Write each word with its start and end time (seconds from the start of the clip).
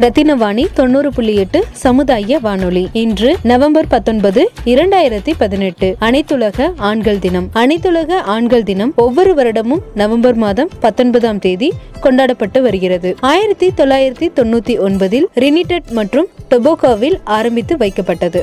ரத்தினவாணி 0.00 0.66
தொண்ணூறு 0.74 1.12
புள்ளி 1.12 1.34
எட்டு 1.34 1.64
சமுதாய 1.72 2.38
வானொலி. 2.38 2.88
இன்று 2.92 3.36
நவம்பர் 3.42 3.86
பத்தொன்பது 3.86 4.50
இரண்டாயிரத்தி 4.64 5.32
பதினெட்டு. 5.38 5.96
அனைத்துலக 6.00 6.72
ஆண்கள் 6.76 7.18
தினம். 7.18 7.50
அனைத்துலக 7.54 8.12
ஆண்கள் 8.12 8.62
தினம் 8.62 8.92
ஒவ்வொரு 8.96 9.34
வருடமும் 9.34 9.82
நவம்பர் 9.94 10.34
மாதம் 10.34 10.68
பத்தொன்பதாம் 10.80 11.38
தேதி 11.38 11.72
கொண்டாடப்பட்டு 12.00 12.62
வருகிறது. 12.62 13.16
ஆயிரத்தி 13.20 13.68
தொள்ளாயிரத்தி 13.68 14.30
தொண்ணூத்தி 14.36 14.78
ஒன்பதில் 14.78 15.24
ரினிடெட் 15.34 15.90
மற்றும் 15.90 16.26
டொபோகோவில் 16.50 17.20
ஆரம்பித்து 17.24 17.76
வைக்கப்பட்டது. 17.76 18.42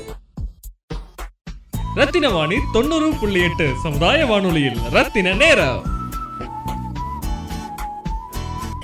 ரத்தின 1.96 2.30
வாணி 2.30 2.56
தொண்ணூறு 2.74 3.10
புள்ளி 3.20 3.42
எட்டு 3.42 3.70
சமுதாய 3.84 4.26
வானொலியில் 4.26 4.78
ரத்தின 4.92 5.34
நேரம். 5.34 5.97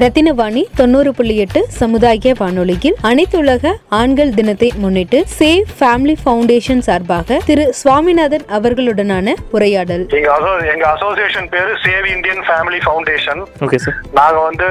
ரத்தினவாணி 0.03 0.61
தொண்ணூறு 0.77 1.11
புள்ளி 1.17 1.35
எட்டு 1.43 1.59
சமுதாய 1.79 2.31
வானொலியில் 2.39 2.97
அனைத்துலக 3.09 3.71
ஆண்கள் 3.99 4.33
தினத்தை 4.37 4.69
முன்னிட்டு 4.83 5.19
சேவ் 5.37 5.69
ஃபேமிலி 5.79 6.15
ஃபவுண்டேஷன் 6.23 6.81
சார்பாக 6.87 7.37
திரு 7.49 7.65
சுவாமிநாதன் 7.81 8.45
அவர்களுடனான 8.57 9.35
உரையாடல். 9.55 10.03
எங்க 10.17 10.29
அசோ 10.37 10.51
எங்க 10.73 10.85
அசோசியேஷன் 10.95 11.49
பேரு 11.53 11.71
save 11.85 12.07
Indian 12.15 12.43
family 12.49 12.81
foundation. 12.85 13.41
Okay 13.67 13.79
sir 13.85 13.97
நாங்க 14.19 14.39
வந்து 14.49 14.67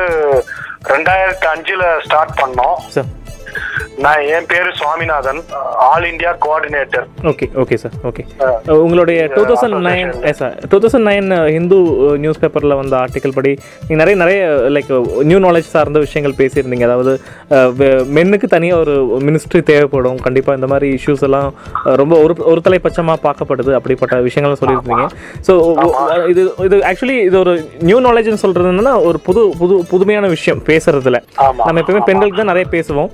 ரெண்டாயிரத்தி 0.92 1.48
அஞ்சுல 1.54 1.84
ஸ்டார்ட் 2.06 2.36
பண்ணோம். 2.42 2.76
சார் 2.96 3.10
நான் 4.04 4.22
என் 4.34 4.46
பேரு 4.52 4.70
Swaminathan 4.78 5.40
all 5.88 6.06
India 6.10 6.30
coordinator. 6.44 7.04
Okay 7.30 7.46
okay 7.62 7.76
sir 7.82 7.94
okay. 8.08 8.22
உங்களுடைய 8.84 9.20
two 9.34 9.42
thousand 9.50 9.78
nine 9.88 10.12
sir 10.40 10.54
two 10.70 10.78
thousand 10.84 11.06
nine 11.10 11.28
Hindu 11.56 11.78
news 12.24 12.40
பேப்பரில் 12.42 12.78
வந்த 12.80 12.94
ஆர்டிக்கல் 13.02 13.34
படி 13.38 13.52
நீங்கள் 13.88 14.00
நிறைய 14.02 14.16
நிறைய 14.22 14.40
லைக் 14.76 14.90
நியூ 15.30 15.38
நாலேஜ் 15.46 15.68
சார்ந்த 15.74 16.00
விஷயங்கள் 16.06 16.38
பேசியிருந்தீங்க. 16.40 16.86
அதாவது 16.90 17.12
மென்னுக்கு 18.18 18.48
தனியாக 18.56 18.82
ஒரு 18.84 18.94
மினிஸ்ட்ரி 19.28 19.62
தேவைப்படும். 19.72 20.18
கண்டிப்பாக 20.26 20.58
இந்த 20.60 20.70
மாதிரி 20.72 20.88
இஷ்யூஸ் 20.98 21.24
எல்லாம் 21.28 21.48
ரொம்ப 22.02 22.14
ஒரு 22.24 22.34
ஒரு 22.52 22.62
தலைப்பட்சமாக 22.68 23.20
பார்க்கப்படுது. 23.26 23.72
அப்படிப்பட்ட 23.80 24.20
விஷயங்கள்லாம் 24.28 24.62
சொல்லியிருந்தீங்க. 24.62 25.06
ஸோ 25.48 25.52
இது 26.32 26.42
இது 26.68 26.78
ஆக்சுவலி 26.90 27.18
இது 27.28 27.38
ஒரு 27.44 27.54
நியூ 27.90 28.00
நாலேஜ்னு 28.08 28.42
சொல்கிறது 28.44 28.72
என்னன்னா 28.74 28.96
ஒரு 29.10 29.20
புது 29.28 29.44
புது 29.60 29.76
புதுமையான 29.92 30.26
விஷயம் 30.36 30.60
பேசுறதுல. 30.70 31.20
நம்ம 31.66 31.78
எப்பவுமே 31.82 32.02
பெண்களுக்கு 32.10 32.40
தான் 32.40 32.52
நிறைய 32.52 32.66
பேசுவோம். 32.76 33.10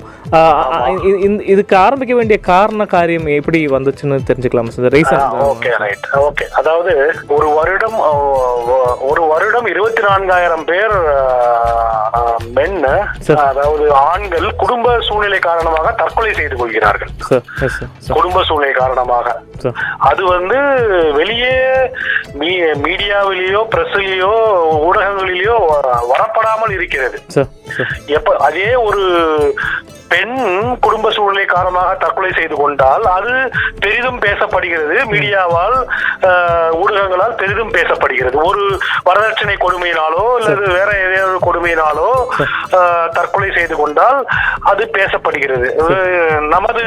இதுக்கு 1.52 1.74
ஆரம்பிக்க 1.76 2.14
வேண்டிய 2.14 2.38
காரண 2.50 2.82
காரியம் 2.94 3.28
எப்படி 3.38 3.60
வந்துச்சுன்னு 3.76 4.26
தெரிஞ்சுக்கலாம் 4.30 4.72
sir 4.76 4.94
reason 4.96 5.24
okay 5.50 5.72
right 5.84 6.06
okay 6.26 6.46
அதாவது 6.60 6.94
ஒரு 7.36 7.48
வருடம் 7.58 7.98
ஒரு 9.10 9.22
வருடம் 9.32 9.68
இருபத்தி 9.74 10.02
நான்காயிரம் 10.08 10.64
பேர் 10.70 10.96
மென். 12.56 12.84
அதாவது 13.48 13.84
ஆண்கள் 14.10 14.46
குடும்ப 14.62 14.94
சூழ்நிலை 15.08 15.38
காரணமாக 15.48 15.92
தற்கொலை 16.00 16.32
செய்து 16.38 16.56
கொள்கிறார்கள். 16.60 17.10
குடும்ப 18.16 18.42
சூழ்நிலை 18.48 18.74
காரணமாக. 18.80 19.26
அது 20.10 20.22
வந்து 20.34 20.58
வெளியே 21.18 21.54
மீடியாவிலேயோ 22.84 23.62
பிரஸ்லயோ 23.74 24.32
ஊடகங்களிலேயோ 24.88 25.56
வரப்படாமல் 26.12 26.74
இருக்கிறது. 26.78 27.18
எப்ப 28.18 28.36
அதே 28.48 28.70
ஒரு 28.88 29.02
பெண் 30.12 30.36
குடும்ப 30.84 31.10
சூழ்நிலை 31.16 31.44
காரணமாக 31.54 31.90
தற்கொலை 32.02 32.30
செய்து 32.38 32.56
கொண்டால் 32.60 33.04
அது 33.16 33.32
பெரிதும் 33.84 34.20
பேசப்படுகிறது. 34.26 34.96
மீடியாவால் 35.12 35.76
ஊடகங்களால் 36.82 37.36
பெரிதும் 37.40 37.74
பேசப்படுகிறது. 37.76 38.36
ஒரு 38.50 38.62
வரதட்சணை 39.08 39.56
கொடுமையினாலோ 39.64 40.24
அல்லது 40.38 40.64
வேற 40.76 40.90
ஏதாவது 41.06 41.38
கொடுமையினாலோ 41.46 42.08
தற்கொலை 43.18 43.50
செய்து 43.58 43.76
கொண்டால் 43.80 44.20
அது 44.72 44.82
பேசப்படுகிறது. 44.98 45.68
நமது 46.54 46.84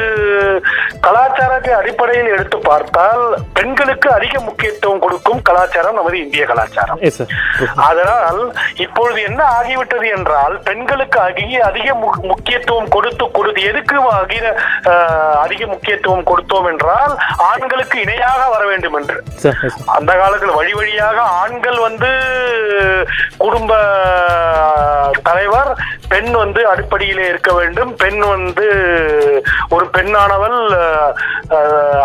கலாச்சாரத்தை 1.06 1.72
அடிப்படையில் 1.80 2.32
எடுத்து 2.34 2.58
பார்த்தால் 2.70 3.24
பெண்களுக்கு 3.58 4.08
அதிக 4.18 4.34
முக்கியத்துவம் 4.48 5.02
கொடுக்கும் 5.06 5.42
கலாச்சாரம் 5.50 5.98
நமது 6.00 6.18
இந்திய 6.24 6.44
கலாச்சாரம். 6.52 7.00
அதனால் 7.88 8.42
இப்பொழுது 8.86 9.20
என்ன 9.30 9.40
ஆகிவிட்டது 9.58 10.06
என்றால் 10.18 10.56
பெண்களுக்கு 10.70 11.18
அதிக 11.28 11.64
அதிக 11.70 11.88
முக்கியத்துவம் 12.30 12.90
கொடுத்து 13.12 13.38
கொடுத்து 13.38 13.62
எதுக்கு 13.62 13.96
அதிக 15.38 15.62
முக்கியத்துவம் 15.66 16.26
கொடுத்தோம் 16.26 16.68
என்றால் 16.68 17.12
ஆண்களுக்கு 17.48 17.96
இணையாக 18.00 18.42
வர 18.48 18.62
வேண்டும் 18.66 18.96
என்று. 18.98 19.16
அந்த 19.94 20.10
காலத்தில் 20.14 20.54
வழி 20.54 20.72
வழியாக 20.72 21.18
ஆண்கள் 21.42 21.78
வந்து 21.78 22.10
குடும்ப 23.38 23.72
தலைவர் 25.22 25.70
பெண் 26.12 26.30
வந்து 26.42 26.60
அடிப்படையிலே 26.72 27.24
இருக்க 27.32 27.50
வேண்டும். 27.58 27.92
பெண் 28.02 28.20
வந்து 28.32 28.66
ஒரு 29.74 29.84
பெண்ணானவள் 29.96 30.58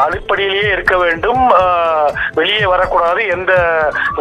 அடிப்படையிலேயே 0.05 0.67
இருக்க 0.75 0.95
வேண்டும். 1.03 1.43
வெளியே 2.39 2.65
வரக்கூடாது 2.73 3.21
எந்த 3.35 3.53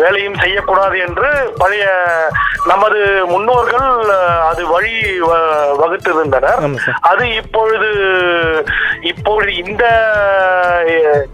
வேலையும் 0.00 0.40
செய்யக்கூடாது 0.42 0.96
என்று 1.06 1.28
பழைய 1.60 1.86
நமது 2.70 3.00
முன்னோர்கள் 3.32 3.90
அது 4.50 4.62
வழி 4.74 4.94
வகுத்திருந்தனர். 5.80 6.62
அது 7.10 7.24
இப்பொழுது 7.40 7.90
இப்பொழுது 9.10 9.52
இந்த 9.62 9.84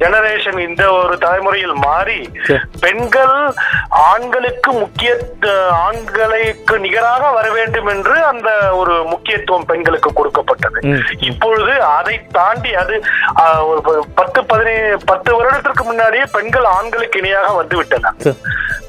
ஜெனரேஷன் 0.02 0.58
இந்த 0.68 0.82
ஒரு 1.00 1.14
தலைமுறையில் 1.24 1.76
மாறி. 1.86 2.20
பெண்கள் 2.84 3.36
ஆண்களுக்கு 4.10 4.70
முக்கிய 4.80 5.10
ஆண்களுக்கு 5.86 6.74
நிகராக 6.84 7.30
வர 7.36 7.46
வேண்டும் 7.56 7.88
என்று 7.94 8.16
அந்த 8.30 8.41
ஒரு 8.80 8.94
முக்கியத்துவம் 9.12 9.68
பெண்களுக்கு 9.70 10.12
கொடுக்கப்பட்டது. 10.18 10.80
இப்பொழுது 11.30 11.74
அதை 11.98 12.16
தாண்டி 12.38 12.72
அது 12.82 12.94
ஒரு 13.70 13.94
பத்து 14.20 14.40
பதினேழு 14.52 14.98
பத்து 15.12 15.30
வருடத்திற்கு 15.38 15.84
முன்னாடியே 15.90 16.26
பெண்கள் 16.36 16.68
ஆண்களுக்கு 16.76 17.20
இணையாக 17.22 17.50
வந்து 17.60 17.76
விட்டனர் 17.80 18.18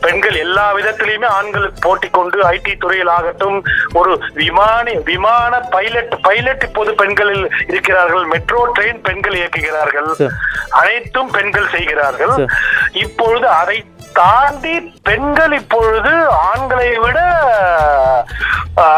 பெண்கள் 0.06 0.38
எல்லா 0.46 0.64
விதத்திலையுமே 0.78 1.28
ஆண்களுக்கு 1.38 1.80
போட்டி 1.86 2.08
கொண்டு 2.16 2.38
ஐடி 2.54 2.74
துறையில் 2.78 3.12
ஆகட்டும் 3.18 3.58
ஒரு 4.00 4.14
விமானி 4.42 4.94
விமான 5.10 5.60
பைலட் 5.76 6.16
பைலட் 6.28 6.66
இப்போது 6.68 6.92
பெண்களில் 7.02 7.46
இருக்கிறார்கள் 7.72 8.26
மெட்ரோ 8.34 8.62
ட்ரெயின் 8.76 9.02
பெண்கள் 9.08 9.38
இயக்குகிறார்கள். 9.40 10.10
அனைத்தும் 10.82 11.32
பெண்கள் 11.38 11.72
செய்கிறார்கள். 11.76 12.36
இப்பொழுது 13.06 13.48
அதை 13.62 13.78
தாண்டி 14.14 14.74
பெண்கள் 15.08 15.54
இப்பொழுது 15.60 16.12
ஆண்களை 16.50 16.90
விட 17.04 17.20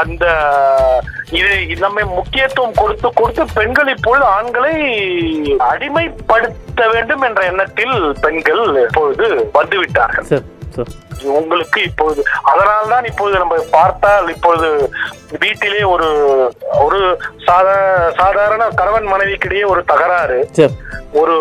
அந்த 0.02 0.26
இது 1.40 1.54
நம்மை 1.84 2.04
முக்கியத்துவம் 2.18 2.78
கொடுத்து 2.82 3.08
கொடுத்து 3.14 3.46
பெண்கள் 3.54 3.90
இப்பொழுது 3.94 4.26
ஆண்களை 4.38 4.76
அடிமைப்படுத்த 5.70 6.88
வேண்டும் 6.94 7.22
என்ற 7.22 7.42
எண்ணத்தில் 7.52 7.96
பெண்கள் 8.22 8.64
இப்பொழுது 8.84 9.28
வந்துவிட்டார்கள். 9.54 10.28
சார். 10.76 10.92
உங்களுக்கு 11.40 11.80
இப்பொழுது 11.90 12.22
அதனால்தான் 12.52 13.06
இப்பொழுது 13.10 13.36
நம்ம 13.44 13.56
பார்த்தால் 13.76 14.28
இப்பொழுது 14.36 14.70
வீட்டிலே 15.44 15.84
ஒரு 15.94 16.10
ஒரு 16.86 17.00
சாதா 17.48 17.78
சாதாரண 18.22 18.64
கணவன் 18.82 19.12
மனைவிக்கிடையே 19.14 19.66
ஒரு 19.74 19.82
தகராறு. 19.92 20.40
ஒரு 21.22 21.36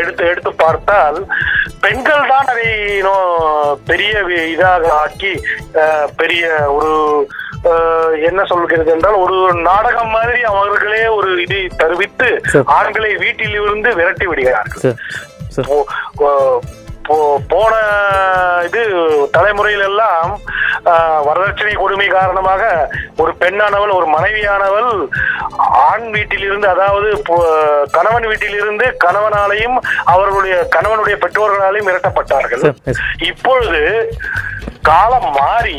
எடுத்து 0.00 0.24
எடுத்து 0.32 0.50
பார்த்தால் 0.64 1.18
பெண்கள் 1.84 2.28
தான் 2.30 2.48
அதை 2.52 2.68
பெரிய 3.90 4.12
இதாக 4.52 4.90
ஆக்கி 5.02 5.32
பெரிய 6.20 6.44
ஒரு 6.76 6.92
என்ன 8.28 8.40
சொல்கிறது 8.50 8.90
என்றால் 8.94 9.20
ஒரு 9.22 9.36
நாடகம் 9.68 10.12
மாதிரி 10.16 10.40
அவர்களே 10.50 11.02
ஒரு 11.18 11.30
இதை 11.44 11.62
தருவித்து. 11.82 12.28
ஆண்களை 12.78 13.10
வீட்டிலிருந்து 13.24 13.90
விரட்டி 14.00 14.26
விடுகிறார்கள். 14.26 14.96
போன 17.48 17.74
இது 18.66 18.80
தலைமுறையில 19.32 19.84
எல்லாம் 19.84 20.32
ஆஹ், 20.88 21.20
வரதட்சணை 21.26 21.72
கொடுமை 21.74 22.06
காரணமாக 22.08 22.62
ஒரு 23.18 23.32
பெண்ணானவள் 23.40 23.92
ஒரு 23.94 24.06
மனைவியானவள் 24.12 24.90
ஆண் 25.84 26.06
வீட்டிலிருந்து 26.14 26.68
அதாவது 26.68 27.08
கணவன் 27.92 28.26
வீட்டிலிருந்து 28.28 28.86
கணவனாலையும் 29.04 29.76
அவர்களுடைய 30.06 30.56
கணவனுடைய 30.74 31.16
பெற்றோர்களாலையும் 31.18 31.88
மிரட்டப்பட்டார்கள். 31.88 32.62
இப்பொழுது 33.28 33.82
காலம் 34.82 35.30
மாறி 35.34 35.78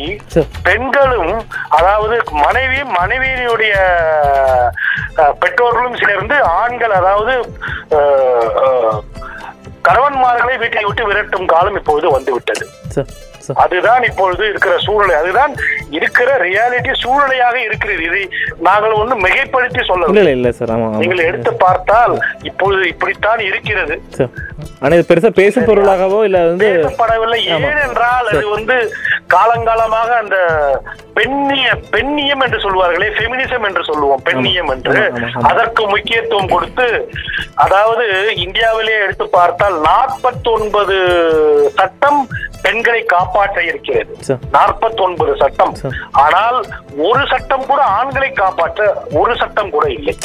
பெண்களும் 0.64 1.34
அதாவது 1.78 2.16
மனைவி 2.42 2.80
மனைவியினுடைய 2.96 3.76
பெற்றோர்களும் 5.42 6.02
சேர்ந்து 6.02 6.36
ஆண்கள் 6.58 6.94
அதாவது 6.94 7.34
கணவன்மார்களை 9.88 10.56
வீட்டை 10.58 10.84
விட்டு 10.86 11.04
விரட்டும் 11.08 11.46
காலம் 11.46 11.76
இப்பொழுது 11.76 12.08
வந்துவிட்டது. 12.12 12.66
அதுதான் 13.64 14.04
இப்பொழுது 14.10 14.44
இருக்கிற 14.52 14.74
சூழ்நிலை. 14.86 15.16
அதுதான் 15.22 15.54
இருக்கிற 15.98 16.30
ரியாலிட்டி 16.46 16.94
சூழ்நிலையாக 17.04 17.58
இருக்கிறது. 17.68 18.02
இதை 18.10 18.24
நாங்கள் 18.68 18.98
ஒன்று 19.02 19.18
மிகைப்படுத்தி 19.26 19.84
சொல்லவில்லை. 19.90 20.36
இல்லை 20.38 20.52
சார். 20.60 20.74
நீங்கள் 21.02 21.26
எடுத்து 21.30 21.54
பார்த்தால் 21.66 22.16
இப்பொழுது 22.50 22.84
இப்படித்தான் 22.94 23.44
இருக்கிறது. 23.50 23.98
இது 24.96 25.08
பெருசாக 25.10 25.34
பேசும் 25.42 25.68
பொருளாகவோ 25.70 26.20
இல்லை 26.28 26.42
வந்து 26.50 26.68
பேசப்படவில்லை. 26.76 27.40
ஏனென்றால் 27.56 28.30
அது 28.34 28.46
வந்து 28.58 28.76
காலங்காலமாக 29.34 30.10
அந்த 30.24 30.38
பெண்ணிய 31.18 31.68
பெண்ணியம் 31.94 32.44
என்று 32.46 32.60
சொல்வார்களே 32.66 33.10
ஃபெமினிசம் 33.16 33.66
என்று 33.70 33.84
சொல்லுவோம் 33.90 34.24
பெண்ணியம் 34.28 34.70
என்று. 34.76 35.02
அதற்கு 35.50 35.84
முக்கியத்துவம் 35.94 36.54
கொடுத்து 36.54 36.88
அதாவது 37.66 38.06
இந்தியாவிலே 38.46 38.96
எடுத்து 39.06 39.26
பார்த்தால் 39.38 39.78
49 39.90 41.00
சட்டம் 41.80 42.22
பெண்களை 42.66 43.02
காப்பாற்ற 43.16 43.60
இருக்கிறது. 43.70 44.14
சார். 44.28 44.44
49 44.58 45.36
சட்டம். 45.44 45.74
ஆனால் 46.26 46.58
ஒரு 47.08 47.24
சட்டம் 47.32 47.66
கூட 47.72 47.82
ஆண்களை 48.00 48.30
காப்பாற்ற 48.44 48.92
ஒரு 49.22 49.34
சட்டம் 49.42 49.74
கூட 49.78 49.88
இல்லை. 49.98 50.16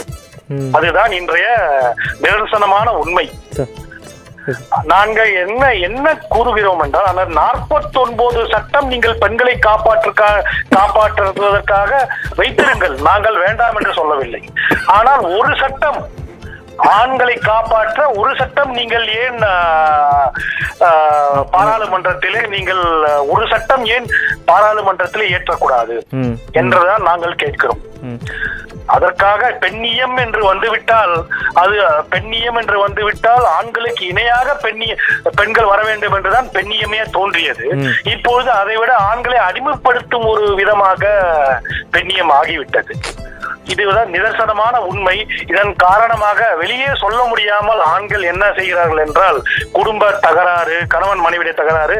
அதுதான் 0.76 1.12
இன்றைய 1.20 1.48
நிதர்சனமான 2.24 2.88
உண்மை. 3.02 3.26
நாங்கள் 4.92 5.30
என்ன 5.42 5.62
என்ன 5.86 6.06
கூறுகிறோம் 6.32 6.82
என்றால் 6.84 7.08
அந்த 7.10 7.22
49 7.36 8.42
சட்டம் 8.54 8.90
நீங்கள் 8.92 9.20
பெண்களை 9.22 9.54
காப்பாற்றுக்கா 9.68 10.28
காப்பாற்றுவதற்காக 10.74 11.92
வைத்திருங்கள். 12.40 12.96
நாங்கள் 13.08 13.38
வேண்டாம் 13.44 13.78
என்று 13.80 13.94
சொல்லவில்லை. 14.00 14.42
ஆனால் 14.96 15.24
ஒரு 15.38 15.52
சட்டம் 15.62 15.98
ஆண்களை 16.76 17.34
காப்பாற்ற 17.34 18.08
ஒரு 18.20 18.36
சட்டம் 18.36 18.72
நீங்கள் 18.78 19.06
ஏன் 19.24 19.38
பாராளுமன்றத்திலே 21.54 22.42
நீங்கள் 22.54 22.82
ஒரு 23.34 23.44
சட்டம் 23.52 23.84
ஏன் 23.96 24.06
பாராளுமன்றத்திலே 24.50 25.26
ஏற்றக்கூடாது? 25.36 25.96
என்றுதான் 26.52 27.08
நாங்கள் 27.10 27.40
கேட்கிறோம். 27.44 27.82
அதற்காக 28.94 29.50
பெண்ணியம் 29.60 30.16
என்று 30.22 30.40
வந்துவிட்டால் 30.44 31.14
அது 31.54 31.76
பெண்ணியம் 32.14 32.58
என்று 32.60 32.76
வந்துவிட்டால் 32.82 33.44
ஆண்களுக்கு 33.58 34.02
இணையாக 34.06 34.54
பெண்ணிய 34.54 34.94
பெண்கள் 35.34 35.70
வர 35.72 35.82
வேண்டும் 35.82 36.12
என்றுதான் 36.12 36.48
பெண்ணியமே 36.56 37.00
தோன்றியது. 37.10 37.66
இப்பொழுது 38.14 38.50
அதை 38.50 38.76
விட 38.76 38.94
ஆண்களை 39.10 39.38
அடிமைப்படுத்தும் 39.48 40.26
ஒரு 40.32 40.54
விதமாக 40.54 41.12
பெண்ணியம் 41.96 42.34
ஆகிவிட்டது. 42.40 42.94
இதுதான் 43.72 44.10
நிதர்சனமான 44.14 44.74
உண்மை. 44.90 45.16
இதன் 45.52 45.72
காரணமாக 45.84 46.40
வெளியே 46.62 46.90
சொல்ல 47.02 47.20
முடியாமல் 47.30 47.80
ஆண்கள் 47.92 48.24
என்ன 48.32 48.44
செய்கிறார்கள் 48.58 49.02
என்றால் 49.06 49.38
குடும்ப 49.76 50.10
தகராறு 50.26 50.76
கணவன் 50.94 51.24
மனைவிடைய 51.26 51.54
தகராறு. 51.60 51.96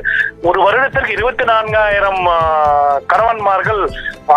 ஒரு 0.48 0.58
வருடத்திற்கு 0.66 1.16
இருபத்தி 1.16 1.44
நான்காயிரம் 1.52 2.22
கணவன்மார்கள் 3.12 3.82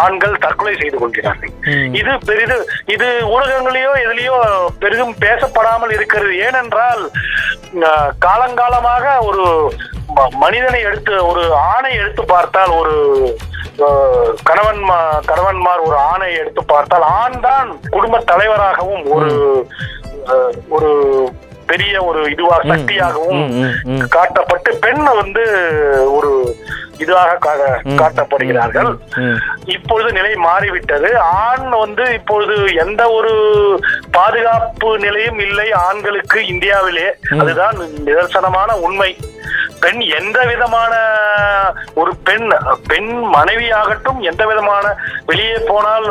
ஆண்கள் 0.03 0.41
தற்கொலை 0.45 0.73
செய்து 0.81 0.97
கொள்கிறார்கள். 1.01 1.51
இது 1.99 2.13
பெரிது 2.29 2.57
இது 2.95 3.09
ஊடகங்களிலோ 3.33 3.93
எதுலயோ 4.05 4.37
பெரிதும் 4.83 5.13
பேசப்படாமல் 5.25 5.93
இருக்கிறது. 5.97 6.33
ஏனென்றால் 6.47 7.03
காலங்காலமாக 8.25 9.05
ஒரு 9.29 9.45
மனிதனை 10.43 10.79
எடுத்து 10.89 11.13
ஒரு 11.29 11.43
ஆணை 11.71 11.91
எடுத்து 12.01 12.23
பார்த்தால் 12.33 12.73
ஒரு 12.81 12.95
கணவன் 14.43 14.95
கணவன்மார் 15.27 15.81
ஒரு 15.83 15.95
ஆணை 15.95 16.33
எடுத்து 16.33 16.65
பார்த்தால் 16.65 17.01
ஆண் 17.01 17.39
தான் 17.39 17.79
குடும்ப 17.89 18.19
தலைவராகவும் 18.19 19.09
ஒரு 19.09 19.67
ஒரு 20.69 21.29
பெரிய 21.65 22.03
ஒரு 22.03 22.29
இதுவாக 22.29 22.67
சக்தியாகவும். 22.67 23.51
காட்டப்பட்டு 24.15 24.75
பெண் 24.81 25.03
வந்து 25.03 25.41
ஒரு 26.13 26.55
இதுவாக 26.97 27.37
கா- 27.45 27.79
காட்டப்படுகிறார்கள். 27.83 28.97
இப்பொழுது 29.65 30.11
நிலை 30.11 30.35
மாறிவிட்டது. 30.35 31.19
ஆண் 31.19 31.69
வந்து 31.69 32.13
இப்பொழுது 32.13 32.73
எந்த 32.73 33.09
ஒரு 33.09 33.31
பாதுகாப்பு 34.11 34.97
நிலையும் 34.97 35.39
இல்லை. 35.39 35.71
ஆண்களுக்கு 35.71 36.47
இந்தியாவிலே. 36.47 37.15
அதுதான் 37.39 37.75
நிதர்சனமான 38.05 38.71
உண்மை. 38.71 39.17
பெண் 39.81 39.99
எந்த 40.17 40.37
விதமான 40.45 40.93
ஒரு 41.93 42.11
பெண் 42.23 42.47
பெண் 42.87 43.11
மனைவியாகட்டும் 43.33 44.19
எந்த 44.21 44.45
விதமான 44.45 44.85
வெளியே 45.25 45.57
போனால் 45.67 46.07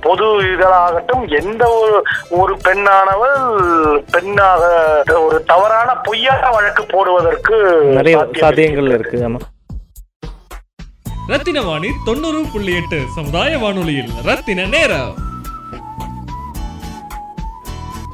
பொது 0.00 0.26
இதழாகட்டும் 0.48 1.24
எந்த 1.32 1.62
ஒரு 1.76 1.98
ஒரு 2.38 2.54
பெண்ணானவள் 2.64 3.38
பெண்ணாக 4.10 4.62
ஒரு 5.20 5.44
தவறான 5.44 5.94
பொய்யான 6.00 6.50
வழக்கு 6.50 6.84
போடுவதற்கு 6.86 7.58
நிறைய 7.92 8.18
சாத்தியங்கள் 8.40 8.92
இருக்கு 8.92 9.20
ஆமா. 9.24 9.40
ரத்தின 11.28 11.62
வாணி 11.62 11.88
தொண்ணூறு 12.04 12.42
புள்ளி 12.52 12.74
எட்டு 12.74 12.98
சமுதாய 13.14 13.58
வானொலியில் 13.58 14.12
ரத்தின 14.24 14.66
நேரம். 14.66 15.10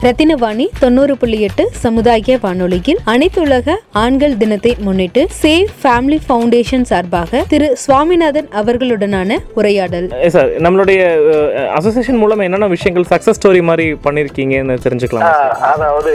ரத்தினவாணி 0.05 0.65
தொண்ணூறு 0.81 1.15
புள்ளி 1.17 1.39
எட்டு 1.41 1.65
சமுதாய 1.75 2.37
வானொலியில் 2.43 2.99
அனைத்துலக 3.06 3.77
ஆண்கள் 3.95 4.35
தினத்தை 4.37 4.73
முன்னிட்டு 4.79 5.23
சேவ் 5.43 5.71
ஃபேமிலி 5.83 6.19
ஃபவுண்டேஷன் 6.27 6.83
சார்பாக 6.83 7.43
திரு 7.49 7.69
சுவாமிநாதன் 7.77 8.49
அவர்களுடனான 8.53 9.31
உரையாடல். 9.55 10.09
சார் 10.29 10.51
நம்மளுடைய 10.59 11.01
அசோசியேஷன் 11.75 12.17
மூலம் 12.17 12.41
என்னென்ன 12.41 12.67
விஷயங்கள் 12.67 13.09
சக்ஸஸ் 13.11 13.39
ஸ்டோரி 13.39 13.62
மாதிரி 13.62 13.87
பண்ணிருக்கீங்கன்னு 14.05 14.77
தெரிஞ்சுக்கலாம் 14.85 15.31
அதாவது 15.71 16.15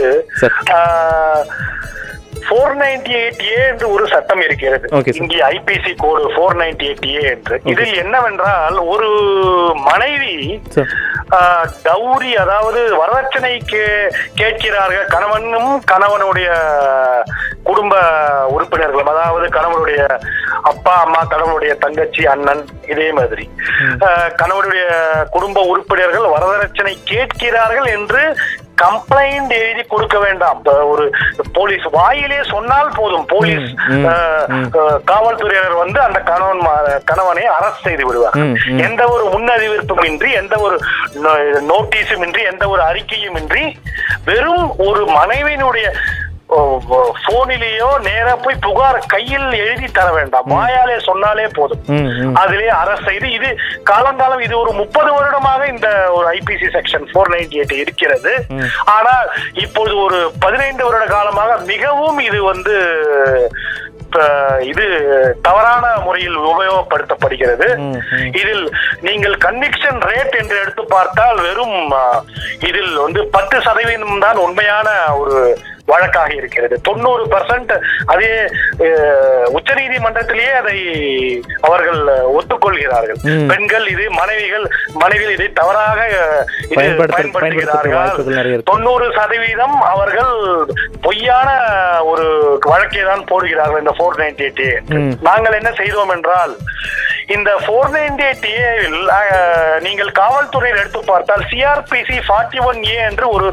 ஃபோர் 2.46 2.74
நைன்டி 2.80 3.12
எயிட் 3.20 3.42
ஏ 3.48 3.58
என்று 3.70 3.86
ஒரு 3.94 4.04
சட்டம் 4.12 4.42
இருக்கிறது. 4.46 4.86
இங்கே 5.20 5.38
IPC 5.54 5.92
code 6.02 6.22
four 6.34 6.56
ninety 6.60 6.86
eight 6.90 7.06
A 7.16 7.22
என்று. 7.34 7.56
இதில் 7.72 8.00
என்னவென்றால் 8.04 8.78
ஒரு 8.92 9.08
மனைவி 9.88 10.36
டௌரி 11.86 12.30
அதாவது 12.44 12.80
வரதட்சணை 13.00 13.52
கேட்கிறார்கள். 14.40 15.06
கணவனும் 15.14 15.72
கணவனுடைய 15.92 16.48
குடும்ப 17.68 17.94
உறுப்பினர்களும் 18.54 19.10
அதாவது 19.12 19.46
கணவனுடைய 19.56 20.00
அப்பா 20.70 20.94
அம்மா 21.04 21.20
கணவனுடைய 21.32 21.72
தங்கச்சி 21.84 22.22
அண்ணன் 22.32 22.64
இதே 22.92 23.08
மாதிரி. 23.18 23.44
கணவனுடைய 24.40 24.86
குடும்ப 25.34 25.60
உறுப்பினர்கள் 25.72 26.34
வரதட்சணை 26.36 26.94
கேட்கிறார்கள் 27.12 27.88
என்று 27.96 28.22
கம்ப்ளைண்ட் 28.82 29.52
எழுதி 29.60 29.82
கொடுக்க 29.92 30.16
வேண்டாம். 30.24 30.60
ஒரு 30.92 31.04
போலீஸ் 31.58 31.86
வாயிலே 31.96 32.38
சொன்னால் 32.52 32.90
போதும். 32.98 33.26
போலீஸ் 33.34 33.68
காவல்துறையினர் 35.10 35.76
வந்து 35.82 35.98
அந்த 36.06 36.18
கணவன் 36.30 36.62
கணவனை 37.10 37.44
அரஸ்ட் 37.58 37.86
செய்து 37.88 38.06
விடுவார். 38.08 38.38
எந்த 38.86 39.02
ஒரு 39.14 39.24
முன்னறிவிப்பும் 39.34 40.04
இன்றி 40.10 40.32
எந்த 40.42 40.56
ஒரு 40.66 40.78
நோட்டீஸும் 41.72 42.24
இன்றி 42.28 42.42
எந்த 42.52 42.64
ஒரு 42.74 42.82
அறிக்கையும் 42.90 43.38
இன்றி 43.42 43.66
வெறும் 44.30 44.66
ஒரு 44.88 45.02
மனைவியினுடைய 45.18 45.86
போனிலேயோ 47.24 47.88
நேரா 48.06 48.34
போய் 48.36 48.62
புகார் 48.62 48.98
கையில் 49.06 49.48
எழுதி 49.60 49.88
தர 49.90 50.08
வேண்டாம். 50.12 50.46
வாயாலே 50.52 50.96
சொன்னாலே 51.00 51.46
போதும். 51.52 51.82
ம் 51.88 52.08
ம். 52.20 52.34
அதிலே 52.34 52.68
அரசு 52.78 53.04
செய்து 53.04 53.28
இது 53.32 53.50
காலங்காலம் 53.82 54.40
இது 54.40 54.54
ஒரு 54.58 54.72
முப்பது 54.72 55.10
வருடமாக 55.12 55.66
இந்த 55.66 55.88
ஒரு 56.10 56.26
IPC 56.34 56.68
section 56.76 57.06
four 57.12 57.32
ninety 57.34 57.60
eight 57.60 57.76
இருக்கிறது. 57.80 58.32
ஆனால் 58.88 59.28
இப்பொழுது 59.56 59.96
ஒரு 60.00 60.20
பதினைந்து 60.38 60.84
வருட 60.84 61.06
காலமாக 61.06 61.58
மிகவும் 61.66 62.20
இது 62.20 62.40
வந்து 62.44 62.76
இது 64.62 64.84
தவறான 65.42 65.84
முறையில் 66.04 66.38
உபயோகப்படுத்தப்படுகிறது. 66.46 67.66
இதில் 68.32 68.64
நீங்கள் 69.00 69.36
கன்விக்ஷன் 69.38 70.00
ரேட் 70.02 70.34
என்று 70.34 70.56
எடுத்து 70.62 70.84
பார்த்தால் 70.86 71.38
வெறும் 71.40 71.76
இதில் 72.68 72.94
வந்து 72.98 73.20
பத்து 73.28 73.58
சதவீதம் 73.62 74.24
தான் 74.24 74.36
உண்மையான 74.38 74.88
ஒரு 75.14 75.36
வழக்காக 75.92 76.30
இருக்கிறது 76.40 76.76
தொண்ணூறு 76.88 77.24
பர்சன்ட் 77.34 77.72
அதே 78.12 78.30
உச்ச 79.56 79.68
நீதிமன்றத்திலேயே 79.80 80.52
அதை 80.60 80.76
அவர்கள் 81.68 82.00
ஒத்துக்கொள்கிறார்கள். 82.38 83.20
பெண்கள் 83.52 83.86
இது 83.94 84.04
மனைவிகள் 84.20 84.66
மனைவிகள் 85.02 85.34
இதை 85.36 85.48
தவறாக 85.60 85.98
பயன்படுத்துகிறார்கள். 86.76 88.64
தொண்ணூறு 88.70 89.06
சதவீதம் 89.18 89.78
அவர்கள் 89.92 90.34
பொய்யான 91.06 91.48
ஒரு 92.12 92.26
வழக்கை 92.72 93.04
தான் 93.10 93.28
போடுகிறார்கள் 93.30 93.82
இந்த 93.84 93.94
போர் 94.00 94.20
நைன்டி 94.22 94.46
எயிட். 94.48 94.66
நாங்கள் 95.28 95.58
என்ன 95.60 95.72
செய்தோம் 95.80 96.14
என்றால் 96.16 96.54
இந்த 97.30 97.50
போர் 97.64 97.90
நைன்டி 97.94 98.24
எயிட் 98.26 98.46
ஏவில் 98.62 98.96
நீங்கள் 99.84 100.10
காவல்துறையில் 100.18 100.80
எடுத்து 100.80 101.00
பார்த்தால் 101.10 101.44
சிஆர்பிசி 101.50 102.16
ஃபார்ட்டி 102.26 102.60
ஒன் 102.68 102.80
ஏ 102.86 102.96
என்று 103.08 103.26
ஒரு 103.34 103.48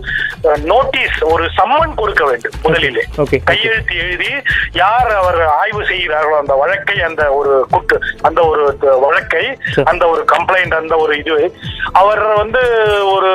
நோட்டீஸ் 0.70 1.18
ஒரு 1.32 1.46
சம்மன் 1.58 1.94
கொடுக்க 2.00 2.24
வேண்டும் 2.30 2.56
முதலிலே. 2.66 3.04
கையெழுத்து 3.50 3.96
எழுதி 4.04 4.32
யார் 4.80 5.12
அவர் 5.20 5.40
ஆய்வு 5.58 5.82
செய்கிறார்களோ 5.92 6.38
அந்த 6.42 6.56
வழக்கை 6.62 6.98
அந்த 7.08 7.24
ஒரு 7.40 7.54
குற்ற 7.74 8.00
அந்த 8.28 8.40
ஒரு 8.50 8.64
வழக்கை. 9.06 9.44
அந்த 9.92 10.04
ஒரு 10.14 10.24
கம்ப்ளைண்ட் 10.34 10.76
அந்த 10.80 10.96
ஒரு 10.98 11.14
இது 11.22 11.38
அவர் 12.02 12.24
வந்து 12.42 12.64
ஒரு 13.16 13.32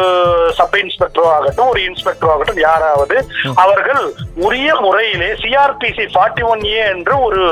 சப் 0.58 0.76
இன்ஸ்பெக்டரோ 0.82 1.28
ஆகட்டும் 1.36 1.70
ஒரு 1.72 1.82
இன்ஸ்பெக்டரோ 1.88 2.32
ஆகட்டும் 2.34 2.62
யாராவது 2.64 3.16
அவர்கள் 3.64 4.02
உரிய 4.46 4.68
முறையிலே 4.82 5.30
சிஆர்பிசி 5.42 6.06
ஃபார்ட்டி 6.14 6.44
ஒன் 6.50 6.64
ஏ 6.70 6.80
என்று 6.92 7.16
ஒரு 7.28 7.42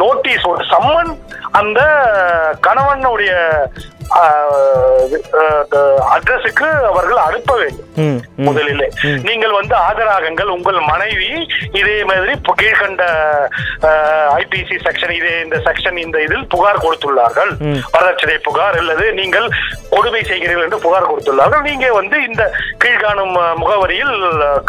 நோட்டீஸ் 0.00 0.44
ஒரு 0.46 0.62
சம்மன் 0.72 1.12
அந்த 1.52 1.80
கணவனுடைய 2.66 3.32
அட்ரஸுக்கு 6.14 6.66
அவர்கள் 6.90 7.20
அனுப்ப 7.26 7.52
வேண்டும். 7.62 7.88
முதலிலே. 8.46 8.86
நீங்கள் 9.28 9.54
வந்து 9.58 9.74
ஆஜராகுங்கள் 9.86 10.50
உங்கள் 10.56 10.78
மனைவி 10.90 11.30
இதே 11.80 11.96
மாதிரி 12.10 12.32
கீழ்கண்ட 12.60 13.02
ஐபிசி 14.40 14.76
செக்ஷன் 14.86 15.14
இதே 15.18 15.32
இந்த 15.44 15.56
செக்ஷன் 15.66 15.98
இந்த 16.04 16.16
இதில் 16.26 16.46
புகார் 16.54 16.82
கொடுத்துள்ளார்கள். 16.84 17.52
வரதட்சணை 17.94 18.36
புகார் 18.48 18.78
அல்லது 18.80 19.06
நீங்கள் 19.20 19.46
கொடுமை 19.94 20.22
செய்கிறீர்கள் 20.30 20.66
என்று 20.66 20.80
புகார் 20.86 21.08
கொடுத்துள்ளார்கள். 21.10 21.64
நீங்க 21.68 21.86
வந்து 22.00 22.16
இந்த 22.28 22.42
கீழ்காணும் 22.84 23.34
முகவரியில் 23.62 24.14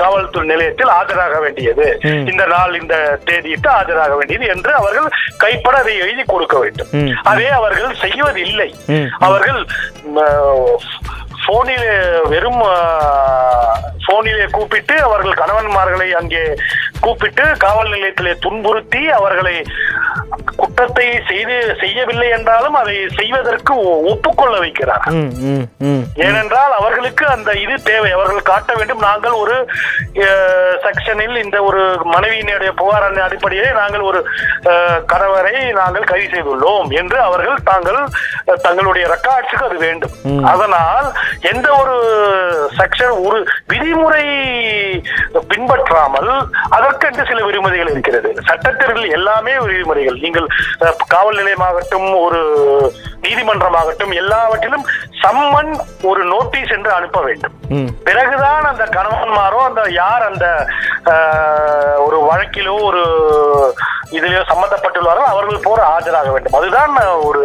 காவல்துறை 0.02 0.46
நிலையத்தில் 0.54 0.94
ஆஜராக 1.00 1.36
வேண்டியது. 1.46 1.88
இந்த 2.32 2.44
நாள் 2.54 2.80
இந்த 2.82 2.96
தேதியிட்டு 3.30 3.72
ஆஜராக 3.80 4.14
வேண்டியது 4.22 4.48
என்று 4.56 4.74
அவர்கள் 4.82 5.10
கைப்பட 5.46 5.76
அதை 5.84 5.96
எழுதி 6.04 6.26
கொடுக்க 6.34 6.56
வேண்டும். 6.66 6.92
அதே 7.34 7.50
அவர்கள் 7.60 7.96
செய்வதில்லை. 8.06 8.70
அவர்கள் 9.28 9.62
போனிலே 11.46 11.92
வெறும் 12.30 12.64
போனிலே 14.08 14.46
கூப்பிட்டு 14.52 14.96
அவர்கள் 15.04 15.40
கணவன்மார்களை 15.42 16.08
அங்கே 16.12 16.44
கூப்பிட்டு 17.00 17.44
காவல் 17.58 17.92
நிலையத்திலே 17.92 18.34
துன்புறுத்தி 18.40 19.02
அவர்களை 19.10 19.56
குற்றத்தை 20.62 21.08
செய்து 21.30 21.56
செய்யவில்லை 21.82 22.28
என்றாலும் 22.38 22.78
அதை 22.82 22.96
செய்வதற்கு 23.20 23.74
ஒப்புக்கொள்ள 24.12 24.56
வைக்கிறார். 24.64 25.08
ஏனென்றால் 26.28 26.74
அவர்களுக்கு 26.80 27.26
அந்த 27.36 27.50
இது 27.64 27.76
தேவை. 27.90 28.10
அவர்கள் 28.18 28.50
காட்ட 28.52 28.72
வேண்டும். 28.80 29.04
நாங்கள் 29.08 29.36
ஒரு 29.44 29.56
செக்ஷனில் 30.86 31.36
இந்த 31.44 31.58
ஒரு 31.70 31.82
மனைவியினுடைய 32.14 32.72
புகார் 32.80 33.06
அடிப்படையிலே 33.28 33.72
நாங்கள் 33.82 34.08
ஒரு 34.10 34.20
கணவரை 35.12 35.56
நாங்கள் 35.82 36.10
கைது 36.12 36.30
செய்துள்ளோம் 36.34 36.90
என்று 37.02 37.18
அவர்கள் 37.28 37.66
தாங்கள் 37.72 38.00
தங்களுடைய 38.66 39.06
ரெக்கார்ட்ஸுக்கு 39.14 39.68
அது 39.70 39.78
வேண்டும். 39.86 40.16
அதனால் 40.54 41.08
எந்த 41.52 41.68
ஒரு 41.82 41.96
செக்ஷன் 42.80 43.16
ஒரு 43.28 43.40
விதிமுறை 43.74 44.26
பின்பற்றாமல் 45.52 46.32
அதற்கென்று 46.78 47.24
சில 47.30 47.40
விதிமுறைகள் 47.48 47.94
இருக்கிறது. 47.94 48.30
சட்டத்திற்கு 48.50 49.04
எல்லாமே 49.18 49.54
விதிமுறைகள். 49.66 50.20
நீங்கள் 50.26 50.47
காவல் 51.08 51.40
நிலையமாகட்டும் 51.42 52.10
ஒரு 52.22 52.42
நீதிமன்றமாகட்டும் 53.22 54.14
எல்லாவற்றிலும் 54.22 54.86
சம்மன் 55.24 55.72
ஒரு 56.04 56.22
நோட்டீஸ் 56.26 56.74
என்று 56.76 56.92
அனுப்ப 56.94 57.22
வேண்டும். 57.22 57.56
பிறகுதான் 58.04 58.64
அந்த 58.64 58.84
கணவன்மாரோ 58.98 59.60
அந்த 59.70 59.82
யார் 59.92 60.24
அந்த 60.30 60.46
ஒரு 62.06 62.18
வழக்கிலோ 62.30 62.76
ஒரு 62.90 63.04
இதிலோ 64.18 64.42
சம்பந்தப்பட்டுள்ளாரோ 64.52 65.24
அவர்கள் 65.32 65.66
போற 65.68 65.80
ஆஜராக 65.96 66.30
வேண்டும். 66.32 66.58
அதுதான் 66.60 66.94
ஒரு 67.30 67.44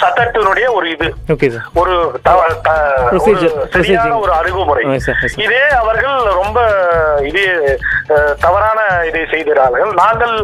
சட்டத்தினுடைய 0.00 0.66
ஒரு 0.74 0.86
இது 0.90 1.08
ஒரு 1.80 1.94
சரியான. 3.74 4.16
ஒரு 4.18 4.32
அணுகுமுறை 4.34 4.84
sir. 5.00 5.14
இதே 5.44 5.62
அவர்கள் 5.80 6.18
ரொம்ப 6.34 6.58
இது 7.30 7.44
தவறான 8.42 8.78
இதை 9.08 9.22
செய்கிறார்கள் 9.30 9.92
நாங்கள் 10.00 10.34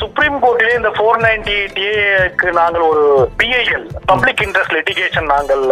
சுப்ரீம் 0.00 0.38
கோர்ட்டிலே 0.42 0.76
இந்த 0.76 0.90
ஃபோர் 0.96 1.20
நைன்டி 1.22 1.56
ஏக்கு 1.88 2.48
நாங்கள் 2.58 2.84
ஒரு 2.88 3.04
பிஐஎல் 3.40 3.86
பப்ளிக் 4.10 4.42
இன்ட்ரெஸ்ட் 4.46 4.76
லிட்டிகேஷன் 4.76 5.30
நாங்கள் 5.32 5.64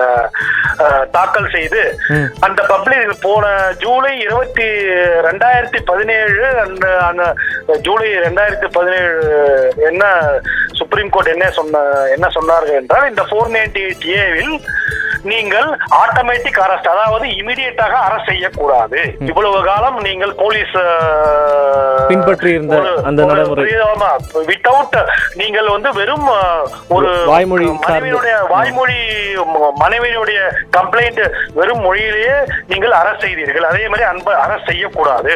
தாக்கல் 1.17 1.49
செய்து 1.55 1.83
ம். 2.12 2.29
அந்த 2.47 2.61
பப்ளிக் 2.71 2.87
போன 3.25 3.47
ஜூலை 3.83 4.12
இருபத்தி 4.25 4.67
ரெண்டாயிரத்தி 5.29 5.81
பதினேழு 5.88 6.45
அந்த 6.65 6.87
அந்த 7.09 7.25
ஜூலை 7.87 8.09
ரெண்டாயிரத்தி 8.27 8.69
பதினேழு 8.77 9.17
என்ன 9.88 10.05
சுப்ரீம் 10.81 11.11
கோர்ட் 11.11 11.33
என்ன 11.33 11.47
சொன்ன 11.53 11.79
என்ன 12.15 12.27
சொன்னார்கள் 12.49 12.78
என்றால் 12.81 13.09
இந்த 13.09 13.23
ஃபோர் 13.28 13.50
நைன்டி 13.55 13.81
எயிட் 13.87 14.07
ஏவில் 14.19 14.55
நீங்கள் 15.25 15.69
ஆட்டோமேட்டிக் 16.01 16.61
அரெஸ்ட் 16.65 16.91
அதாவது 16.93 17.27
இமிடியேட்டாக 17.39 17.95
அரெஸ்ட் 18.07 18.31
செய்யக்கூடாது 18.31 19.01
இவ்வளவு 19.31 19.59
காலம் 19.69 19.99
நீங்கள் 20.09 20.33
போலீஸ் 20.43 20.75
பின்பற்றி 22.11 22.51
இருந்த 22.57 22.77
அந்த 23.09 23.21
நடைமுறை. 23.31 23.65
வித்தவுட் 24.51 24.97
நீங்கள் 25.41 25.69
வந்து 25.75 25.91
வெறும் 25.99 26.29
ஒரு 26.97 27.09
வாய்மொழி 27.31 27.67
சார்ந்து. 27.67 27.87
மனைவியினுடைய 27.87 28.37
வாய்மொழி 28.53 28.99
மனைவியினுடைய 29.83 30.39
கம்ப்ளைண்ட் 30.77 31.23
வெறும் 31.59 31.83
மொழியிலேயே 31.87 32.37
நீங்கள் 32.71 32.95
அரசு 33.01 33.21
செய்தீர்கள் 33.25 33.69
அதே 33.71 33.85
மாதிரி 33.91 34.07
அன்ப 34.13 34.29
அரசு 34.45 34.65
செய்யக்கூடாது 34.71 35.35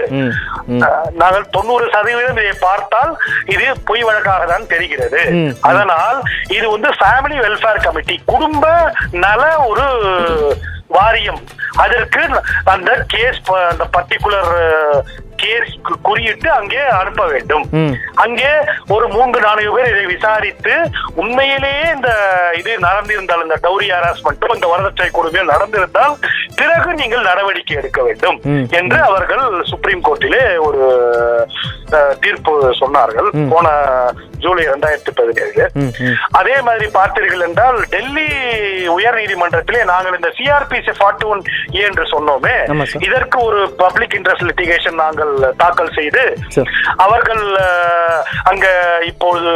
நாங்கள் 1.20 1.50
தொண்ணூறு 1.56 1.86
சதவீதம் 1.94 2.40
இதை 2.42 2.54
பார்த்தால் 2.66 3.12
இது 3.54 3.66
பொய் 3.88 4.04
வழக்காக 4.08 4.42
தான் 4.52 4.70
தெரிகிறது. 4.72 5.20
அதனால் 5.68 6.18
இது 6.56 6.66
வந்து 6.74 6.88
ஃபேமிலி 6.98 7.36
வெல்ஃபேர் 7.44 7.84
கமிட்டி 7.86 8.16
குடும்ப 8.32 8.64
நல 9.24 9.42
ஒரு 9.70 9.81
வாரியம் 10.96 11.42
அதற்கு 11.82 12.22
அந்த 12.72 12.90
கேஸ் 13.12 13.42
அந்த 13.72 13.84
பர்டிகுலர் 13.96 14.50
கேஸ் 15.42 15.70
குறியிட்டு 16.06 16.48
அங்கே 16.56 16.82
அனுப்ப 16.98 17.22
வேண்டும் 17.26 17.64
அங்கே 18.24 18.50
ஒரு 18.94 19.06
மூன்று 19.14 19.38
நான்கு 19.44 19.72
பேர் 19.76 19.90
இதை 19.92 20.04
விசாரித்து 20.12 20.74
உண்மையிலேயே 21.22 21.86
இந்த 21.94 22.10
இது 22.60 22.72
நடந்திருந்தால் 22.86 23.44
இந்த 23.46 23.56
டௌரி 23.64 23.88
ஹராஸ்மெண்ட்டும் 23.94 24.54
இந்த 24.56 24.68
வரதட்சணை 24.72 25.10
கொடுமையும் 25.12 25.52
நடந்திருந்தால் 25.54 26.14
பிறகு 26.60 26.90
நீங்கள் 27.00 27.28
நடவடிக்கை 27.30 27.76
எடுக்க 27.80 28.00
வேண்டும். 28.02 28.38
என்று 28.80 28.98
அவர்கள் 29.08 29.44
சுப்ரீம் 29.72 30.04
கோர்ட்டிலே 30.08 30.44
ஒரு 30.66 30.82
தீர்ப்பு 32.24 32.52
சொன்னார்கள். 32.82 33.30
போன 33.54 33.66
ஜூலை 34.44 34.62
இரண்டாயிரத்தி 34.68 35.12
பதினேழு. 35.18 35.64
அதே 36.40 36.56
மாதிரி 36.66 36.86
பார்த்தீர்கள் 36.98 37.44
என்றால் 37.48 37.78
டெல்லி 37.94 38.26
உயர் 38.96 39.18
நீதிமன்றத்திலே 39.20 39.80
நாங்கள் 39.92 40.16
இந்த 40.18 40.30
சிஆர்பிசி 40.38 40.94
ஃபார்ட்டி 41.00 41.26
ஒன் 41.32 41.42
என்று 41.86 42.04
சொன்னோமே. 42.14 42.54
இதற்கு 43.08 43.38
ஒரு 43.48 43.60
பப்ளிக் 43.82 44.16
இன்ட்ரெஸ்ட் 44.18 44.46
லிட்டிகேஷன் 44.50 45.00
நாங்கள் 45.04 45.32
தாக்கல் 45.62 45.94
செய்து 45.98 46.24
அவர்கள் 47.06 47.44
அங்க 48.50 48.66
இப்பொழுது 49.10 49.52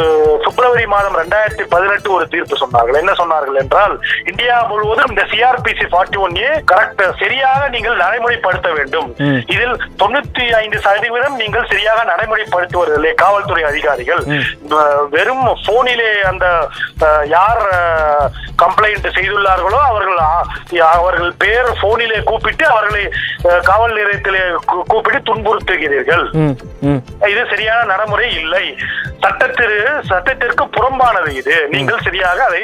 பிப்ரவரி 0.47 0.87
மாதம் 0.95 1.19
ரெண்டாயிரத்தி 1.23 1.65
பதினெட்டு 1.75 2.09
ஒரு 2.17 2.25
தீர்ப்பு 2.35 2.61
சொன்னார்கள். 2.63 3.01
என்ன 3.03 3.15
சொன்னார்கள் 3.23 3.61
என்றால் 3.63 3.95
இந்தியா 4.33 4.57
முழுவதும் 4.73 5.13
இந்த 5.13 5.25
CrPC 5.33 5.87
forty 5.93 6.21
one 6.27 6.37
A 6.45 6.51
correct 6.73 7.03
சரியாக 7.23 7.63
நீங்கள் 7.75 8.03
நடைமுறைப்படுத்த 8.05 8.69
வேண்டும். 8.79 9.09
இதில் 9.55 9.77
தொண்ணூத்தி 10.03 10.47
ஐந்து 10.63 10.79
சதவீதம் 10.87 11.39
நீங்கள் 11.43 11.69
சரியாக 11.73 12.01
நடைமுறைப்படுத்துவதில்லை 12.13 13.13
காவல்துறை 13.25 13.65
அதிகாரிகள். 13.73 14.23
வெறும் 15.11 15.47
போனிலே 15.67 16.11
அந்த 16.31 16.47
யார் 17.35 17.63
கம்ப்ளைண்ட் 18.63 19.09
செய்துள்ளார்களோ 19.17 19.81
அவர்கள் 19.91 20.21
அவர்கள் 20.99 21.33
பேர் 21.45 21.71
போனிலே 21.83 22.19
கூப்பிட்டு 22.23 22.65
அவர்களை 22.67 23.05
காவல் 23.63 23.97
நிலையத்திலே 23.99 24.43
கூப்பிட்டு 24.93 25.21
துன்புறுத்துகிறீர்கள். 25.29 26.25
இது 27.33 27.43
சரியான 27.51 27.85
நடைமுறை 27.85 28.29
இல்லை. 28.41 28.67
சட்டத்திற்கு 29.27 29.93
சட்டத்திற்கு 30.11 30.65
புறம்பானது 30.75 31.31
இது. 31.41 31.55
நீங்கள் 31.75 32.05
சரியாக 32.07 32.39
அதை 32.49 32.63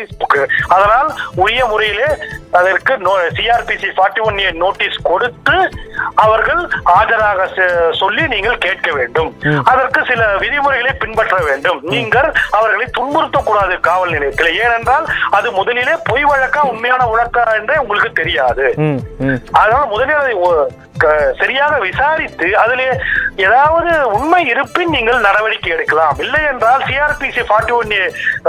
அதனால் 0.75 1.09
உரிய 1.43 1.63
முறையிலே 1.71 2.09
அதற்கு 2.59 2.93
CrPC 3.37 3.89
forty 3.97 4.21
one 4.27 4.39
A 4.45 4.49
notice 4.63 4.97
கொடுத்து 5.11 5.57
அவர்கள் 6.25 6.63
ஆஜராக 6.97 7.41
சொல்லி 8.01 8.25
நீங்கள் 8.35 8.63
கேட்க 8.67 8.89
வேண்டும். 8.99 9.31
அதற்கு 9.71 10.01
சில 10.11 10.21
விதிமுறைகளை 10.43 10.93
பின்பற்ற 11.03 11.37
வேண்டும். 11.49 11.81
நீங்கள் 11.95 12.29
அவர்களை 12.59 12.87
துன்புறுத்தக்கூடாது 12.99 13.75
காவல் 13.89 14.15
நிலையத்தில். 14.17 14.51
ஏனென்றால் 14.65 15.09
அது 15.39 15.51
முதலிலே 15.59 15.97
பொய் 16.11 16.29
வழக்கா 16.33 16.63
உண்மையான 16.73 17.03
வழக்கா 17.13 17.45
என்றே 17.61 17.79
உங்களுக்கு 17.85 18.13
தெரியாது. 18.23 18.67
அதனால 19.61 19.83
முதலில் 19.95 20.41
சரியாக 21.41 21.75
விசாரித்து 21.81 22.49
அதிலே 22.57 22.89
ஏதாவது 23.45 23.93
உண்மை 24.17 24.41
இருப்பின் 24.49 24.93
நீங்கள் 24.95 25.25
நடவடிக்கை 25.27 25.71
எடுக்கலாம் 25.73 26.19
இல்லை 26.19 26.41
என்றால் 26.51 26.85
சிஆர்பிசி 26.89 27.43
ஃபார்ட்டி 27.49 27.73
ஒன் 27.77 27.93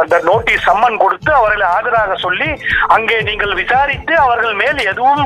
அந்த 0.01 0.15
நோட்டீஸ் 0.23 0.65
சம்மன் 0.67 0.97
கொடுத்து 0.97 1.31
அவர்களை 1.33 1.65
ஆஜராக 1.75 2.17
சொல்லி 2.25 2.49
அங்கே 2.87 3.17
நீங்கள் 3.21 3.53
விசாரித்து 3.53 4.13
அவர்கள் 4.17 4.55
மேல் 4.61 4.81
எதுவும் 4.91 5.23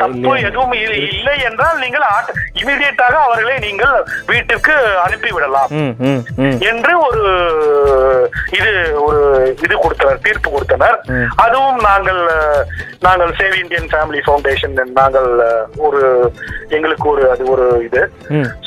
தப்பு? 0.00 0.32
எதுவும் 0.48 0.74
இல்லை 1.10 1.36
என்றால் 1.48 1.78
நீங்கள் 1.78 2.06
இமீடியட்டாக 2.62 3.14
அவர்களை 3.26 3.56
நீங்கள் 3.58 3.94
வீட்டுக்கு 4.26 4.74
அனுப்பிவிடலாம் 5.04 5.72
என்று 6.70 6.94
ஒரு 7.06 7.22
இது 8.58 8.72
ஒரு 9.06 9.22
இது 9.64 9.74
கொடுத்தனர் 9.76 10.24
தீர்ப்பு 10.26 10.48
கொடுத்தனர். 10.50 10.98
அதுவும் 11.44 11.80
நாங்கள் 11.88 12.22
நாங்கள் 13.02 13.32
சேவ் 13.38 13.56
இந்தியன் 13.62 13.90
ஃபேமிலி 13.92 14.20
ஃபவுண்டேஷன் 14.26 14.76
நாங்கள் 14.92 15.30
ஒரு 15.86 16.02
எங்களுக்கு 16.76 17.06
ஒரு 17.12 17.22
அது 17.32 17.44
ஒரு 17.54 17.66
இது. 17.86 18.02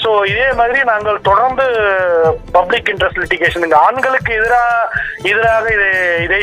சோ 0.03 0.09
இதே 0.31 0.47
மாதிரி 0.59 0.79
நாங்கள் 0.91 1.25
தொடர்ந்து 1.29 1.65
பப்ளிக் 2.57 2.89
இன்ட்ரெஸ்ட் 2.93 3.21
லிட்டிகேஷன் 3.23 3.77
ஆண்களுக்கு 3.85 4.31
எதிராக 4.39 4.89
எதிராக 5.31 5.65
இதை 5.77 5.91
இதை 6.25 6.41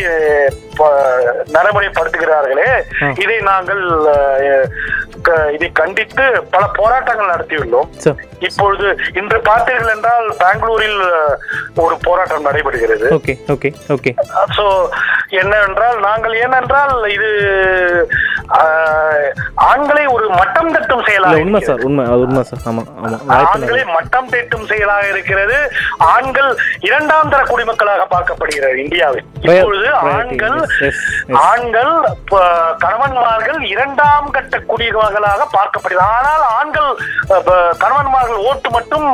நடைமுறைப்படுத்துகிறார்களே. 1.56 2.70
இதை 3.24 3.38
நாங்கள் 3.50 3.82
இதை 5.54 5.68
கண்டித்து 5.78 6.24
பல 6.52 6.64
போராட்டங்கள் 6.78 7.30
நடத்தியுள்ளோம். 7.32 7.88
இப்பொழுது 8.46 8.86
இன்று 9.20 9.38
பார்த்தீர்கள் 9.48 9.92
என்றால் 9.94 10.26
பெங்களூரில் 10.42 11.00
ஒரு 11.84 11.94
போராட்டம் 12.06 12.46
நடைபெறுகிறது. 12.48 13.08
Okay 13.16 13.34
okay 13.54 13.70
okay. 13.94 14.12
சோ 14.56 14.66
என்னவென்றால் 15.40 15.98
நாங்கள் 16.08 16.34
ஏனென்றால் 16.44 16.94
இது 17.16 17.30
ஆண்களை 19.70 20.04
ஒரு 20.16 20.26
மட்டம் 20.38 20.70
தட்டும் 20.74 21.02
செயலாக 21.08 21.40
உண்மை. 21.44 21.60
சார் 21.68 21.82
உண்மை 21.88 22.04
உண்மை 22.24 22.42
சார். 22.48 22.62
ஆமா 22.70 22.82
ஆமா 22.98 23.18
ஆண்களை 23.36 23.82
மட்டம் 23.96 24.30
தட்டும் 24.34 24.66
செயலாக 24.70 25.04
இருக்கிறது. 25.12 25.56
ஆண்கள் 26.12 26.50
இரண்டாம் 26.88 27.32
தர 27.32 27.42
குடிமக்களாக 27.50 28.06
பார்க்கப்படுகிறது 28.14 28.78
இந்தியாவில். 28.84 29.26
இப்பொழுது 29.48 29.88
ஆண்கள். 30.12 30.58
ஆண்கள் 31.50 31.92
கணவன்மார்கள் 32.84 33.60
இரண்டாம் 33.74 34.30
கட்ட 34.36 34.62
குடிமகளாக 34.70 35.48
பார்க்கப்படுகிறது. 35.58 36.08
ஆனால் 36.18 36.44
ஆண்கள் 36.58 36.90
கணவன்மார்கள் 37.82 38.44
ஓட்டு 38.48 38.70
மட்டும் 38.76 39.06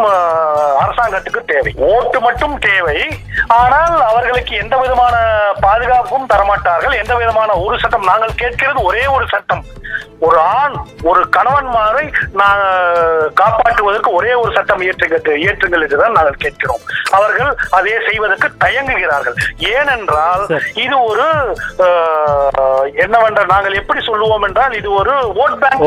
அரசாங்கத்துக்கு 0.83 1.43
தேவை. 1.53 1.73
ஓட்டு 1.93 2.21
மட்டும் 2.27 2.57
தேவை. 2.69 2.99
ஆனால் 3.61 3.95
அவர்களுக்கு 4.11 4.55
எந்த 4.63 4.75
விதமான 4.85 5.17
பாதுகாப்பும் 5.67 6.31
தரமாட்டார்கள். 6.33 6.99
எந்த 7.03 7.15
விதமான 7.23 7.51
ஒரு 7.67 7.77
சட்டம் 7.83 8.11
நாங்கள் 8.13 8.41
கேட்கிறது 8.43 8.81
ஒரே 8.91 9.05
ஒரு 9.17 9.24
சட்டம் 9.29 9.65
ஒரு 10.21 10.39
ஆண் 10.57 10.75
ஒரு 11.03 11.21
கணவன்மாரை 11.37 12.05
நான் 12.33 12.63
காப்பாற்றுவதற்கு 13.35 14.11
ஒரே 14.13 14.33
ஒரு 14.35 14.53
சட்டம் 14.55 14.83
இயற்றுங்கள் 14.83 15.13
இயற்றுங்கள் 15.39 15.83
என்றுதான் 15.83 16.13
நாங்கள் 16.13 16.43
கேட்கிறோம் 16.45 16.83
அவர்கள் 17.11 17.51
அதை 17.71 17.93
செய்வதற்கு 18.09 18.49
தயங்குகிறார்கள் 18.65 19.37
ஏனென்றால். 19.73 20.45
இது 20.77 20.97
ஒரு 21.05 21.27
அஹ், 21.85 22.85
என்னவென்றால் 22.97 23.53
நாங்கள் 23.53 23.79
எப்படி 23.81 24.03
சொல்லுவோம் 24.05 24.43
என்றால் 24.43 24.75
இது 24.75 24.91
ஒரு 24.93 25.15
ஓட் 25.41 25.59
பேங்க் 25.61 25.83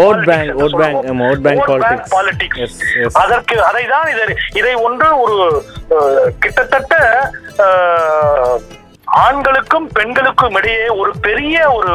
vote 0.58 0.76
bank, 0.80 0.96
ஆமா, 1.08 1.26
vote 1.26 1.44
bank 1.46 1.62
politics. 1.68 2.12
பாலிடிக்ஸ். 2.14 2.78
அதற்கு 3.16 3.58
அதை 3.64 3.84
தான் 3.88 4.08
இதை 4.14 4.26
இதை 4.54 4.74
ஒன்று 4.86 5.10
ஒரு 5.20 5.38
கிட்டத்தட்ட 6.40 6.94
ஆண்களுக்கும் 9.08 9.90
பெண்களுக்கும் 9.94 10.56
இடையே 10.56 10.88
ஒரு 10.88 11.12
பெரிய 11.22 11.72
ஒரு 11.72 11.94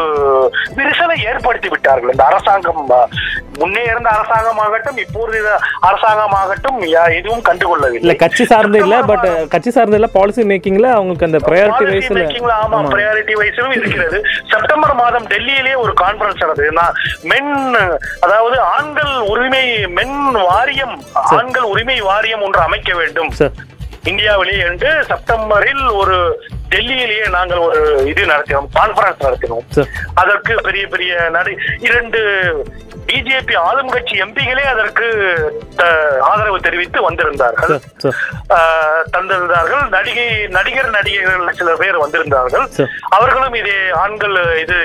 விரிசலை 0.76 1.16
ஏற்படுத்தி 1.24 1.68
விட்டார்கள். 1.68 2.10
இந்த 2.10 2.24
அரசாங்கம் 2.24 2.90
முன்னே 3.58 3.82
இருந்த 3.82 4.10
அரசாங்கமாகட்டும் 4.10 4.96
இப்போது 4.96 5.50
அரசாங்கமாகட்டும் 5.82 6.78
எதுவும் 6.80 7.38
இல்ல 7.38 7.48
கண்டுகொள்ளவில்லை 7.48 8.16
கட்சி 8.16 8.44
சார்ந்து 8.44 8.78
இல்ல 8.78 9.02
பட் 9.02 9.48
கட்சி 9.48 9.70
சார்ந்து 9.70 9.96
இல்ல 9.96 10.06
பாலிசி 10.06 10.42
மேக்கிங்ல 10.42 10.90
அவங்களுக்கு 10.92 11.26
அந்த 11.26 11.38
ப்ரையாரிட்டி 11.38 11.84
வைஸ்ல 11.84 12.50
ஆமா 12.50 12.80
ப்ரையாரிட்டி 12.94 13.32
வைஸிலும் 13.32 13.76
இருக்கிறது. 13.76 14.22
செப்டம்பர் 14.50 14.94
மாதம் 14.94 15.26
டெல்லியிலே 15.26 15.74
ஒரு 15.76 15.92
கான்பரன்ஸ் 16.00 16.42
நடந்தது. 16.44 16.72
மென் 17.22 17.76
அதாவது 18.20 18.60
ஆண்கள் 18.60 19.18
உரிமை 19.18 19.86
மென் 19.86 20.32
வாரியம் 20.32 21.02
ஆண்கள் 21.12 21.62
உரிமை 21.62 22.00
வாரியம் 22.00 22.42
ஒன்று 22.42 22.60
அமைக்க 22.60 22.94
வேண்டும். 22.94 23.30
இந்தியாவிலே 24.04 24.58
என்று 24.58 25.04
செப்டம்பரில் 25.08 25.88
ஒரு 25.88 26.48
டெல்லியிலேயே 26.72 27.26
நாங்கள் 27.28 27.64
ஒரு 27.66 27.80
இது 28.06 28.22
நடத்தினோம் 28.26 28.68
கான்பரன்ஸ் 28.76 29.24
நடத்தினோம். 29.26 29.66
அதற்கு 30.14 30.54
பெரிய 30.62 30.84
பெரிய 30.86 31.12
நடி 31.36 31.54
இரண்டு 31.80 32.20
பிஜேபி 33.12 33.54
ஆளும் 33.68 33.92
கட்சி 33.94 34.14
எம்பிகளே 34.24 34.64
அதற்கு 34.74 35.06
ஆதரவு 36.30 36.58
தெரிவித்து 36.66 36.98
வந்திருந்தார்கள். 37.08 37.74
தந்திருந்தார்கள். 39.14 39.82
நடிகை 39.96 40.26
நடிகர் 40.56 40.90
நடிகைகள் 40.96 41.56
சில 41.60 41.74
பேர் 41.82 42.02
வந்திருந்தார்கள். 42.04 42.66
அவர்களும் 43.16 43.56
இதே 43.60 43.78
ஆண்கள் 44.04 44.36
இது 44.64 44.78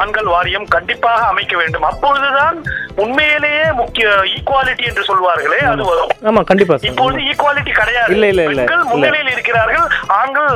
ஆண்கள் 0.00 0.30
வாரியம் 0.34 0.68
கண்டிப்பாக 0.76 1.26
அமைக்க 1.32 1.54
வேண்டும். 1.62 1.86
அப்பொழுதுதான் 1.90 2.58
உண்மையிலேயே 3.04 3.64
முக்கிய 3.80 4.08
ஈக்குவாலிட்டி 4.34 4.84
என்று 4.90 5.04
சொல்வார்களே 5.10 5.60
அது 5.72 5.84
வரும். 5.90 6.10
ஆமா 6.30 6.42
கண்டிப்பா 6.50 6.76
இப்பொழுது 6.90 7.22
ஈக்குவாலிட்டி 7.30 7.72
கிடையாது. 7.80 8.12
இல்ல. 8.16 8.66
முன்னிலையில் 8.90 9.32
இருக்கிறார்கள். 9.34 9.86
ஆண்கள் 10.18 10.50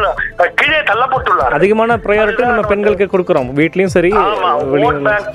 கீழே 0.60 0.80
தள்ளப்பட்டுள்ளார்கள். 0.90 1.58
அதிகமான 1.60 1.96
ப்ரையாரிட்டி 2.04 2.44
நம்ம 2.50 2.66
பெண்களுக்கு 2.72 3.06
கொடுக்குறோம். 3.14 3.50
வீட்லயும் 3.60 3.94
சரி 3.96 4.12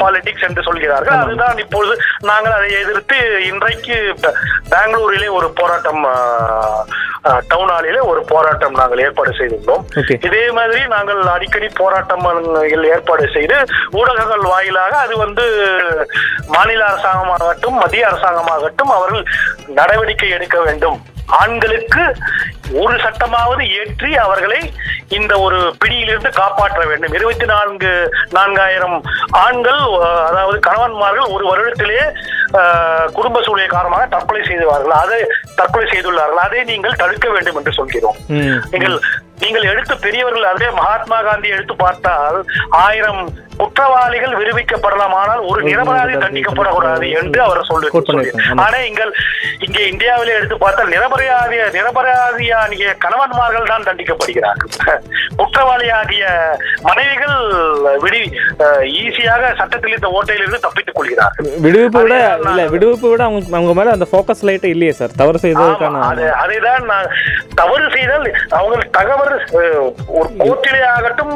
பாலிடிக்ஸ் 0.03 0.48
என்று 0.50 0.63
சொல்கிறார்கள். 0.70 1.22
அதுதான் 1.25 1.60
இப்பொழுது 1.63 1.96
நாங்கள் 2.22 2.51
அதை 2.51 2.70
எதிர்த்து 2.82 3.17
இன்றைக்கு 3.46 3.98
பெங்களூரிலே 4.70 5.29
ஒரு 5.32 5.50
போராட்டம் 5.53 6.03
டவுன் 7.48 7.70
ஹாலிலே 7.70 8.00
ஒரு 8.03 8.22
போராட்டம் 8.25 8.74
நாங்கள் 8.74 9.00
ஏற்பாடு 9.00 9.32
செய்துள்ளோம். 9.32 9.84
இதே 10.20 10.41
மாதிரி 10.51 10.82
நாங்கள் 10.88 11.22
அடிக்கடி 11.27 11.67
போராட்டம் 11.74 12.25
ஏற்பாடு 12.88 13.27
செய்து 13.34 13.58
ஊடகங்கள் 13.91 14.43
வாயிலாக 14.46 14.98
அது 14.98 15.17
வந்து 15.17 15.46
மாநில 16.48 16.84
அரசாங்கமாகட்டும் 16.86 17.79
மத்திய 17.79 18.10
அரசாங்கமாகட்டும் 18.10 18.93
அவர்கள் 18.93 19.24
நடவடிக்கை 19.73 20.30
எடுக்க 20.30 20.60
வேண்டும் 20.62 20.99
ஆண்களுக்கு 21.40 22.04
ஒரு 22.80 22.96
சட்டமாவது 23.00 23.64
ஏற்றி 23.74 24.18
அவர்களை 24.18 24.60
இந்த 25.10 25.34
ஒரு 25.40 25.74
பிடியிலிருந்து 25.80 26.30
காப்பாற்ற 26.32 26.82
வேண்டும். 26.86 27.14
இருபத்தி 27.14 27.46
நான்கு 27.46 27.92
நான்காயிரம் 28.32 28.98
ஆண்கள் 29.42 29.82
அதாவது 30.30 30.60
கணவன்மார்கள் 30.60 31.28
ஒரு 31.28 31.46
வருடத்திலே 31.46 32.00
அஹ், 32.54 33.08
குடும்ப 33.12 33.42
சூழ்நிலை 33.42 33.68
காரணமாக 33.68 34.06
தற்கொலை 34.08 34.42
செய்துவார்கள். 34.44 34.96
அதை 34.96 35.20
தற்கொலை 35.56 35.88
செய்துள்ளார்கள். 35.88 36.38
அதை 36.38 36.64
நீங்கள் 36.64 36.96
தடுக்க 36.96 37.28
வேண்டும் 37.30 37.56
என்று 37.56 37.74
சொல்கிறோம். 37.74 38.18
நீங்கள் 38.72 38.98
நீங்கள் 39.40 39.64
எடுத்து 39.64 39.96
பெரியவர்கள் 39.98 40.44
அதே 40.44 40.70
மகாத்மா 40.72 41.22
காந்தி 41.22 41.48
எடுத்து 41.50 41.76
பார்த்தால் 41.76 42.38
ஆயிரம் 42.80 43.24
குற்றவாளிகள் 43.62 44.36
விடுவிக்கப்படலாம் 44.39 45.16
ஆனால் 45.20 45.42
ஒரு 45.50 45.60
நிரபராதி 45.68 46.13
தண்டிக்கப்படக்கூடாது 46.24 47.08
என்று 47.20 47.39
அவர் 47.46 47.68
சொல்லி. 47.70 47.89
ஆனா 48.66 48.78
எங்கள் 48.89 49.12
இங்கே 49.66 49.84
இந்தியாவிலே 49.92 50.36
எடுத்து 50.38 50.58
பார்த்தால் 50.58 50.94
நிரபராதிய 50.96 51.63
நிரபராதியாகிய 51.78 52.89
கணவன்மார்கள் 53.04 53.72
தான் 53.72 53.88
தண்டிக்கப்படுகிறார்கள். 53.89 54.72
குற்றவாளியாகிய 55.39 56.24
மனைவிகள் 56.88 57.38
விடி 58.04 58.22
ஈஸியாக 59.02 59.44
சட்டத்தில் 59.62 59.96
இந்த 59.98 60.10
ஓட்டையிலிருந்து 60.18 60.63
தப்பித்துக் 60.66 60.98
கொள்கிறார்கள். 60.98 61.48
விடுவிப்பு 61.66 62.02
விட 62.06 62.16
இல்ல 62.50 62.62
விடுவிப்பு 62.74 63.08
விட 63.12 63.22
அவங்க 63.28 63.58
அவங்க 63.60 63.74
மேல 63.80 63.96
அந்த 63.98 64.08
ஃபோக்கஸ் 64.12 64.46
லைட் 64.50 64.68
இல்லையே 64.74 64.94
சார். 65.00 65.16
தவறு 65.22 65.39
அது 66.10 66.26
அதைதான் 66.44 66.86
நான் 66.92 67.10
தவறு 67.62 67.86
செய்தால் 67.96 68.28
அவங்க 68.58 68.76
தகவல் 68.98 69.34
ஒரு 70.18 70.30
கோர்ட்டிலே 70.42 70.82
ஆகட்டும் 70.96 71.34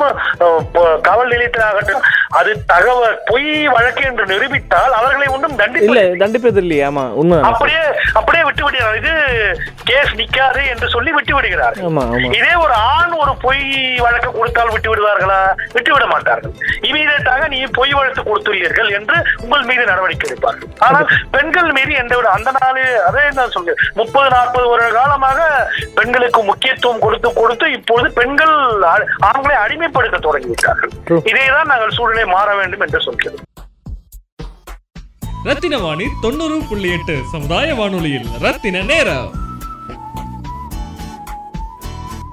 காவல் 1.07 1.31
நிலையத்தில் 1.33 1.67
ஆகட்டும் 1.69 2.03
அது 2.39 2.51
தகவல் 2.73 3.17
பொய் 3.29 3.49
வழக்கு 3.75 4.03
என்று 4.09 4.25
நிரூபித்தால் 4.33 4.97
அவர்களை 4.99 5.27
ஒன்றும் 5.35 5.53
இல்ல 5.53 5.63
தண்டிப்பு 5.63 6.19
தண்டிப்பது 6.23 6.61
இல்லையே 6.63 6.83
ஆமா 6.89 7.05
உண்மை 7.21 7.39
அப்படியே 7.51 7.83
அப்படியே 8.19 8.43
விட்டு 8.47 8.65
விடுகிறார் 8.65 8.99
இது 9.01 9.13
கேஸ் 9.89 10.13
நிக்காது 10.21 10.61
என்று 10.73 10.87
சொல்லி 10.95 11.11
விட்டு 11.17 11.33
விடுகிறார் 11.35 11.77
இதே 12.39 12.53
ஒரு 12.63 12.75
ஆண் 12.93 13.15
ஒரு 13.23 13.33
பொய் 13.45 13.63
வழக்கு 14.05 14.29
கொடுத்தால் 14.37 14.73
விட்டு 14.73 14.89
விடுவார்களா 14.91 15.39
விட்டு 15.75 15.91
விட 15.93 16.05
மாட்டார்கள். 16.13 16.53
இமீடியட்டாக 16.87 17.47
நீ 17.53 17.59
பொய் 17.77 17.93
வழக்கு 17.97 18.21
கொடுத்துள்ளீர்கள் 18.27 18.89
என்று 18.97 19.17
உங்கள் 19.43 19.65
மீது 19.69 19.83
நடவடிக்கை 19.91 20.27
எடுப்பார்கள். 20.29 20.69
ஆனால் 20.87 21.07
பெண்கள் 21.35 21.69
மீது 21.77 21.93
எந்த 22.01 22.13
விட 22.17 22.27
அந்த 22.37 22.51
நாள் 22.57 22.81
அதே 23.09 23.23
நான் 23.39 23.53
சொல்கிறேன் 23.55 23.81
முப்பது 23.99 24.29
நாற்பது 24.35 24.67
வருட 24.71 24.89
காலமாக 24.97 25.39
பெண்களுக்கு 25.99 26.41
முக்கியத்துவம் 26.49 27.03
கொடுத்து 27.05 27.31
கொடுத்து 27.39 27.65
இப்பொழுது 27.77 28.09
பெண்கள் 28.19 28.55
ஆண்களை 29.29 29.55
அடிமைப்படுத்த 29.63 30.21
தொடங்கிவிட்டார்கள். 30.27 30.93
இதைதான் 31.31 31.71
நாங்கள் 31.73 31.96
சூழ்நிலை 31.97 32.25
மாற 32.33 32.55
வேண்டும் 32.55 32.79
என்று 32.79 33.01
சொல்கிறது. 33.01 33.37
ரத்தின 35.43 35.77
வாணி 35.77 36.05
தொண்ணூறு 36.21 36.61
புள்ளி 36.69 36.89
எட்டு 36.91 37.15
சமுதாய 37.31 37.75
வானொலியில் 37.75 38.29
ரத்தின 38.39 38.81
நேரம். 38.81 39.29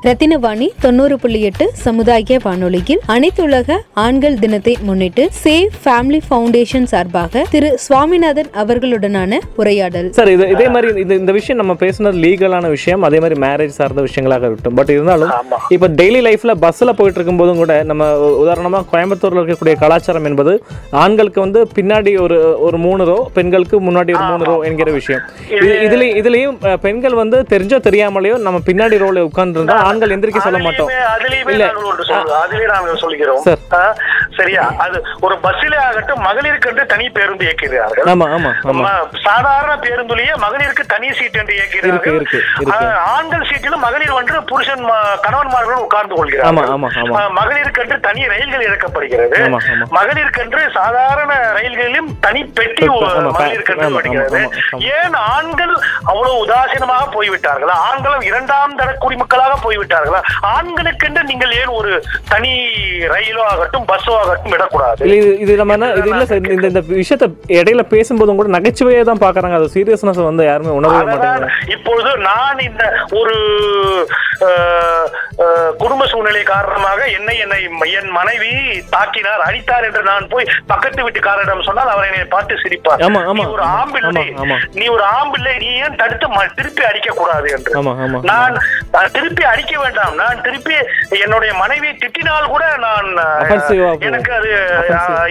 ரத்தினவாணி 0.05 0.69
தொண்ணூறு 0.81 1.19
புள்ளி 1.19 1.40
எட்டு 1.40 1.71
சமுதாய 1.73 2.38
வானொலியில் 2.43 3.01
அனைத்துலக 3.09 3.77
ஆண்கள் 3.95 4.38
தினத்தை 4.38 4.77
முன்னிட்டு 4.83 5.29
சேவ் 5.45 5.69
ஃபேமிலி 5.85 6.21
ஃபவுண்டேஷன் 6.29 6.83
சார்பாக 6.83 7.45
திரு 7.51 7.79
சுவாமிநாதன் 7.79 8.51
அவர்களுடனான 8.55 9.38
உரையாடல். 9.57 10.12
சார் 10.12 10.29
இது 10.29 10.49
இதே 10.49 10.69
மாதிரி 10.69 11.01
இது 11.01 11.19
இந்த 11.19 11.33
விஷயம் 11.33 11.67
நம்ம 11.67 11.73
பேசுனது 11.81 12.21
லீகலான 12.21 12.69
விஷயம் 12.69 13.03
அதே 13.03 13.21
மாதிரி 13.21 13.40
மேரேஜ் 13.40 13.77
சார்ந்த 13.79 14.03
விஷயங்களாக 14.03 14.38
இருக்கட்டும். 14.38 14.75
பட் 14.75 14.88
இருந்தாலும். 14.88 15.31
இப்போ 15.69 15.88
டெய்லி 15.88 16.21
லைஃப்ல 16.21 16.55
பஸ்ஸில் 16.55 16.95
போயிட்டு 16.95 17.21
இருக்கும்போதும் 17.21 17.57
கூட 17.57 17.83
நம்ம 17.83 18.19
உ- 18.19 18.45
உதாரணமா 18.45 18.85
கோயம்புத்தூர்ல 18.93 19.43
இருக்கக்கூடிய 19.43 19.77
கலாச்சாரம் 19.77 20.25
என்பது 20.25 20.55
ஆண்களுக்கு 20.90 21.40
வந்து 21.40 21.69
பின்னாடி 21.75 22.21
ஒரு 22.21 22.38
ஒரு 22.61 22.79
மூணு 22.79 23.05
ரோ 23.05 23.31
பெண்களுக்கு 23.35 23.81
முன்னாடி 23.81 24.12
ஒரு 24.14 24.25
மூணு 24.25 24.45
ரோ 24.45 24.61
என்கிற 24.62 24.90
விஷயம். 24.90 25.23
இது 25.51 25.73
இதுல 25.87 26.03
இதுலயும் 26.21 26.57
பெண்கள் 26.79 27.14
வந்து 27.14 27.40
தெரிஞ்சோ 27.51 27.81
தெரியாமலையோ 27.88 28.38
நம்ம 28.38 28.61
பின்னாடி 28.67 28.99
ரோல 28.99 29.29
உட்கார்ந்துருந்தா 29.31 29.81
ஆண்கள் 29.94 30.11
எந்திரிக்க 30.11 30.40
சொல்ல 30.40 30.59
மாட்டோம். 30.59 30.90
இல்ல. 31.46 31.64
நாங்கள் 31.64 31.85
ஒன்று 31.85 32.04
சொல்றோம். 32.04 32.40
அதிலே 32.40 32.66
நாங்கள். 32.66 33.00
ஆ, 33.74 33.80
சரியா? 34.37 34.62
அது 34.78 34.96
ஒரு 35.20 35.38
பஸ்ஸிலே 35.38 35.76
ஆகட்டும் 35.78 36.22
மகளிருக்கு 36.24 36.68
என்று 36.68 36.87
தனி 36.87 37.11
பேருந்து 37.11 37.44
இயக்குகிறார்கள். 37.44 38.07
ஆமா 38.07 38.26
ஆமா 38.33 38.92
சாதாரண 39.24 39.76
பேருந்துலயே 39.76 40.35
மகளிருக்கு 40.37 40.87
தனி 40.87 41.12
சீட் 41.12 41.37
என்று. 41.37 41.57
ஆ, 42.72 42.78
ஆண்கள் 43.11 43.46
சீட்டிலும் 43.46 43.85
மகளிர் 43.85 44.11
ஒன்று 44.11 44.44
புருஷன் 44.44 44.85
கணவன்மார்கள் 45.22 45.85
உட்கார்ந்து 45.85 46.14
ஆமா 46.14 46.20
கொள்கிறார்கள். 46.20 46.70
ஆமா 46.72 46.88
ஆமா 46.96 47.18
ஆ, 47.20 47.28
மகளிருக்கென்று 47.30 48.00
தனி 48.00 48.26
ரயில்கள் 48.26 48.66
இறக்கப்படுகிறது. 48.68 49.38
ஆமா, 49.42 49.61
ஆமா. 49.70 49.87
மகளிருக்கென்று 49.90 50.70
சாதாரண 50.72 51.33
ரயில் 51.50 51.72
ரயில்களிலும் 51.74 52.18
தனி 52.20 52.44
பெட்டி 52.44 52.87
மகளிர் 52.88 53.62
ஆமா, 53.70 53.92
வருகிறது. 53.92 54.40
ஏன் 54.94 55.14
ஆண்கள் 55.30 55.74
அவ்வளவு 56.04 56.46
உதாசீனமாக 56.46 57.04
போய்விட்டார்களா? 57.14 57.74
ஆண்களும் 57.88 58.20
இரண்டாம் 58.20 58.76
தர 58.76 58.96
குடிமக்களாக 59.00 59.54
போய்விட்டார்களா. 59.62 59.83
ஆண்களுக்கென்று 60.51 61.23
நீங்கள் 61.25 61.53
ஏன் 61.55 61.73
ஒரு 61.75 61.92
தனி 62.29 62.53
ரயிலோ 63.12 63.42
ஆகட்டும் 63.51 63.87
பஸ்ஸோ 63.87 64.14
ஆகட்டும் 64.20 64.53
விடக்கூடாது? 64.55 65.03
இது 65.42 65.53
நம்ம 65.57 65.77
என்ன 65.79 65.90
இது 65.94 66.09
இல்ல 66.11 66.25
சார் 66.25 66.42
இந்த 66.49 66.68
இந்த 66.73 66.83
விஷயத்த 66.94 67.27
இடையில 67.57 67.85
பேசும்போதும் 67.92 68.40
கூட 68.40 68.51
நகைச்சுவையே 68.57 69.03
தான் 69.05 69.25
பாக்குறாங்க 69.25 69.59
அது 69.59 69.75
சீரியஸ்னஸ் 69.75 70.23
வந்து 70.23 70.44
யாருமே 70.44 70.77
உணரவே 70.79 71.05
மாட்டேங்கிறாங்க 71.05 71.51
இப்பொழுது 71.75 72.11
நான் 72.27 72.64
இந்த 72.68 72.85
ஒரு 73.14 73.37
சூழ்நிலை 76.35 76.53
காரணமாக 76.53 77.01
என்னை 77.16 77.35
என்னை 77.38 77.59
என் 77.99 78.09
மனைவி 78.11 78.49
தாக்கினார் 78.94 79.42
அடித்தார் 79.47 79.85
என்று 79.88 80.03
நான் 80.03 80.27
போய் 80.33 80.49
பக்கத்து 80.66 81.05
வீட்டுக்காரரிடம் 81.05 81.66
சொன்னால் 81.66 81.92
அவர் 81.92 82.09
என்னை 82.09 82.27
பார்த்து 82.27 82.55
சிரிப்பார். 82.62 83.03
நீ 83.40 83.53
ஒரு 83.53 83.64
ஆம்பிள்ளை 83.75 84.11
ஆமா, 84.12 84.42
ஆமா. 84.44 84.57
நீ 84.79 84.85
ஒரு 84.94 85.05
ஆம்பிள்ளை 85.18 85.53
நீ 85.62 85.68
ஏன் 85.83 85.99
தடுத்து 86.01 86.23
திருப்பி 86.59 86.83
அடிக்க 86.88 87.11
கூடாது 87.12 87.47
என்று 87.55 87.73
நான் 88.31 88.57
திருப்பி 89.14 89.44
அடிக்க 89.53 89.75
வேண்டாம் 89.81 90.16
நான் 90.23 90.42
திருப்பி 90.42 90.75
என்னுடைய 91.18 91.53
மனைவியை 91.55 91.94
திட்டினால் 91.97 92.51
கூட 92.53 92.64
நான். 92.85 93.09
எனக்கு 94.09 94.33
அது 94.38 94.51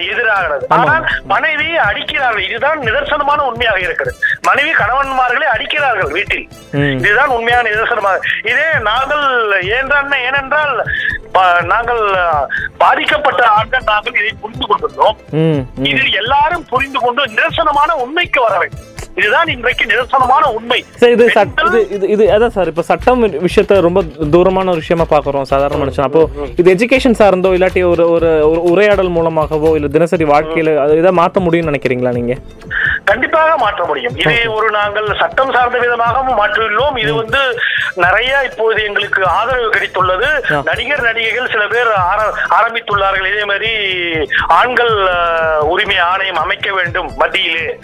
எதிராகிறது. 0.08 0.64
ஆனால் 0.76 1.04
மனைவியை 1.32 1.78
அடிக்கிறார்கள் 1.88 2.46
இதுதான் 2.48 2.82
நிதர்சனமான 2.86 3.40
உண்மையாக 3.50 3.78
இருக்கிறது 3.86 4.16
மனைவி 4.48 4.72
கணவன்மார்களை 4.80 5.48
அடிக்கிறார்கள் 5.54 6.12
வீட்டில். 6.16 6.46
இதுதான் 7.00 7.34
உண்மையான 7.36 7.64
நிதர்சனமாக 7.68 8.18
இதே 8.50 8.68
நாங்கள் 8.88 9.24
ஏன்றால் 9.76 9.92
ஏனென்றால் 10.24 10.74
நாங்கள் 11.68 12.02
பாதிக்கப்பட்ட 12.78 13.42
ஆண்கள் 13.56 13.88
நாங்கள் 13.88 14.18
இதை 14.20 14.32
புரிந்து 14.42 14.66
கொண்டுள்ளோம். 14.70 15.16
ம் 15.36 15.60
ம். 15.78 15.86
இது 15.90 16.10
எல்லாரும் 16.22 16.66
புரிந்து 16.72 16.98
கொண்டு 17.04 17.30
நிதர்சனமான 17.32 17.90
உண்மைக்கு 18.04 18.40
வர 18.40 18.56
வேண்டும். 18.58 18.82
இதுதான் 19.16 19.48
இன்றைக்கு 19.48 19.84
நிதர்சனமான 19.90 20.44
உண்மை. 20.54 20.78
இது 21.06 21.24
இது 21.88 22.06
இது 22.14 22.24
அதான் 22.34 22.54
சார் 22.56 22.70
இப்போ 22.70 22.82
சட்டம் 22.82 23.20
விஷயத்த 23.44 23.80
ரொம்ப 23.80 24.00
தூரமான 24.32 24.70
ஒரு 24.70 24.82
விஷயமா 24.82 25.06
பார்க்குறோம் 25.10 25.50
சாதாரண 25.52 25.78
மனுஷன். 25.82 26.06
அப்போ 26.08 26.22
இது 26.58 26.68
எஜுகேஷன் 26.74 27.18
சார்ந்தோ 27.20 27.52
இல்லாட்டி 27.56 27.82
ஒரு 27.92 28.04
ஒரு 28.14 28.30
ஒரு 28.48 28.60
உரையாடல் 28.70 29.14
மூலமாகவோ 29.16 29.70
இல்லை 29.76 29.90
தினசரி 29.90 30.26
வாழ்க்கையில 30.32 30.74
அது 30.84 30.98
இதை 30.98 31.12
மாற்ற 31.20 31.40
முடியும்னு 31.40 31.72
நினைக்கிறீங்களா 31.72 32.12
நீங்க? 32.12 32.36
கண்டிப்பாக 33.04 33.56
மாற்ற 33.56 33.84
முடியும். 33.84 34.16
இதை 34.16 34.46
ஒரு 34.46 34.70
நாங்கள் 34.70 35.16
சட்டம் 35.18 35.52
சார்ந்த 35.52 35.78
விதமாகவும் 35.78 36.40
மாற்றியுள்ளோம். 36.40 36.98
இது 36.98 37.14
வந்து 37.14 37.58
நிறைய 37.94 38.48
இப்போது 38.50 38.84
எங்களுக்கு 38.84 39.26
ஆதரவு 39.26 39.70
கிடைத்துள்ளது. 39.70 40.62
நடிகர் 40.62 41.00
நடிகைகள் 41.00 41.48
சில 41.48 41.66
பேர் 41.66 41.92
ஆர- 41.92 42.34
ஆரம்பித்துள்ளார்கள். 42.50 43.32
இதே 43.32 43.44
மாதிரி 43.44 43.70
ஆண்கள் 44.48 45.08
உரிமை 45.60 45.98
ஆணையம் 45.98 46.36
அமைக்க 46.36 46.72
வேண்டும் 46.72 47.16
மத்தியிலே. 47.16 47.78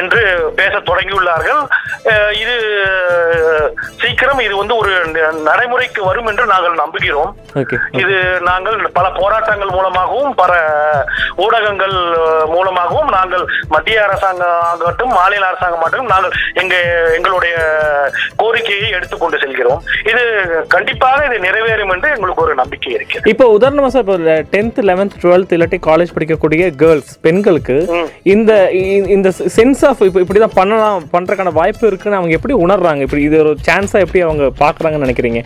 என்று 0.00 0.22
பேச 0.58 0.74
தொடங்கியுள்ளார்கள். 0.88 1.62
இது 2.42 2.54
சீக்கிரம் 4.02 4.40
இது 4.46 4.54
வந்து 4.60 4.74
ஒரு 4.82 4.92
நடைமுறைக்கு 5.48 6.00
வரும் 6.08 6.28
என்று 6.30 6.44
நாங்கள் 6.52 6.80
நம்புகிறோம். 6.82 7.32
இது 8.02 8.16
நாங்கள் 8.48 8.78
பல 8.98 9.06
போராட்டங்கள் 9.20 9.74
மூலமாகவும் 9.76 10.34
பல 10.42 10.52
ஊடகங்கள் 11.44 11.96
மூலமாகவும் 12.54 13.10
நாங்கள் 13.16 13.44
மத்திய 13.74 14.02
அரசாங்கம் 14.06 14.54
ஆகட்டும் 14.70 15.12
மாநில 15.18 15.46
அரசாங்கம் 15.50 15.84
ஆகட்டும் 15.84 16.12
நாங்கள் 16.14 16.34
எங்க 16.62 16.74
எங்களுடைய 17.18 17.56
கோரிக்கையை 18.42 18.90
எடுத்துக்கொண்டு 18.96 19.42
செல்கிறோம். 19.44 19.82
இது 20.10 20.22
கண்டிப்பாக 20.74 21.24
இது 21.28 21.38
நிறைவேறும் 21.46 21.92
என்று 21.96 22.08
எங்களுக்கு 22.16 22.44
ஒரு 22.46 22.54
நம்பிக்கை 22.62 22.92
இருக்கிறது. 22.96 23.30
இப்போ 23.34 23.46
உதாரணமா 23.58 23.90
சார் 23.94 24.04
இப்போ 24.06 24.18
டென்த் 24.56 24.80
லெவன்த் 24.90 25.18
டுவெல்த் 25.24 25.54
இல்லாட்டி 25.56 25.80
காலேஜ் 25.88 26.14
படிக்கக்கூடிய 26.16 26.64
கேர்ள்ஸ் 26.82 27.12
பெண்களுக்கு. 27.28 27.78
இந்த 28.34 28.52
இந்த 29.16 29.28
சென்ஸ் 29.58 29.75
ஆஃப் 29.84 30.02
இப்போ 30.02 30.20
இப்படி 30.20 30.38
தான் 30.38 30.54
பண்ணலாம் 30.54 31.06
பண்றதுக்கான 31.12 31.52
வாய்ப்பு 31.52 31.84
இருக்குன்னு 31.86 32.18
அவங்க 32.18 32.32
எப்படி 32.34 32.54
உணர்றாங்க? 32.62 33.00
இப்படி 33.00 33.22
இது 33.22 33.36
ஒரு 33.42 33.52
சான்ஸா 33.66 33.98
எப்படி 34.00 34.20
அவங்க 34.22 34.44
பார்க்கறாங்கன்னு 34.60 35.06
நினைக்கிறீங்க? 35.06 35.40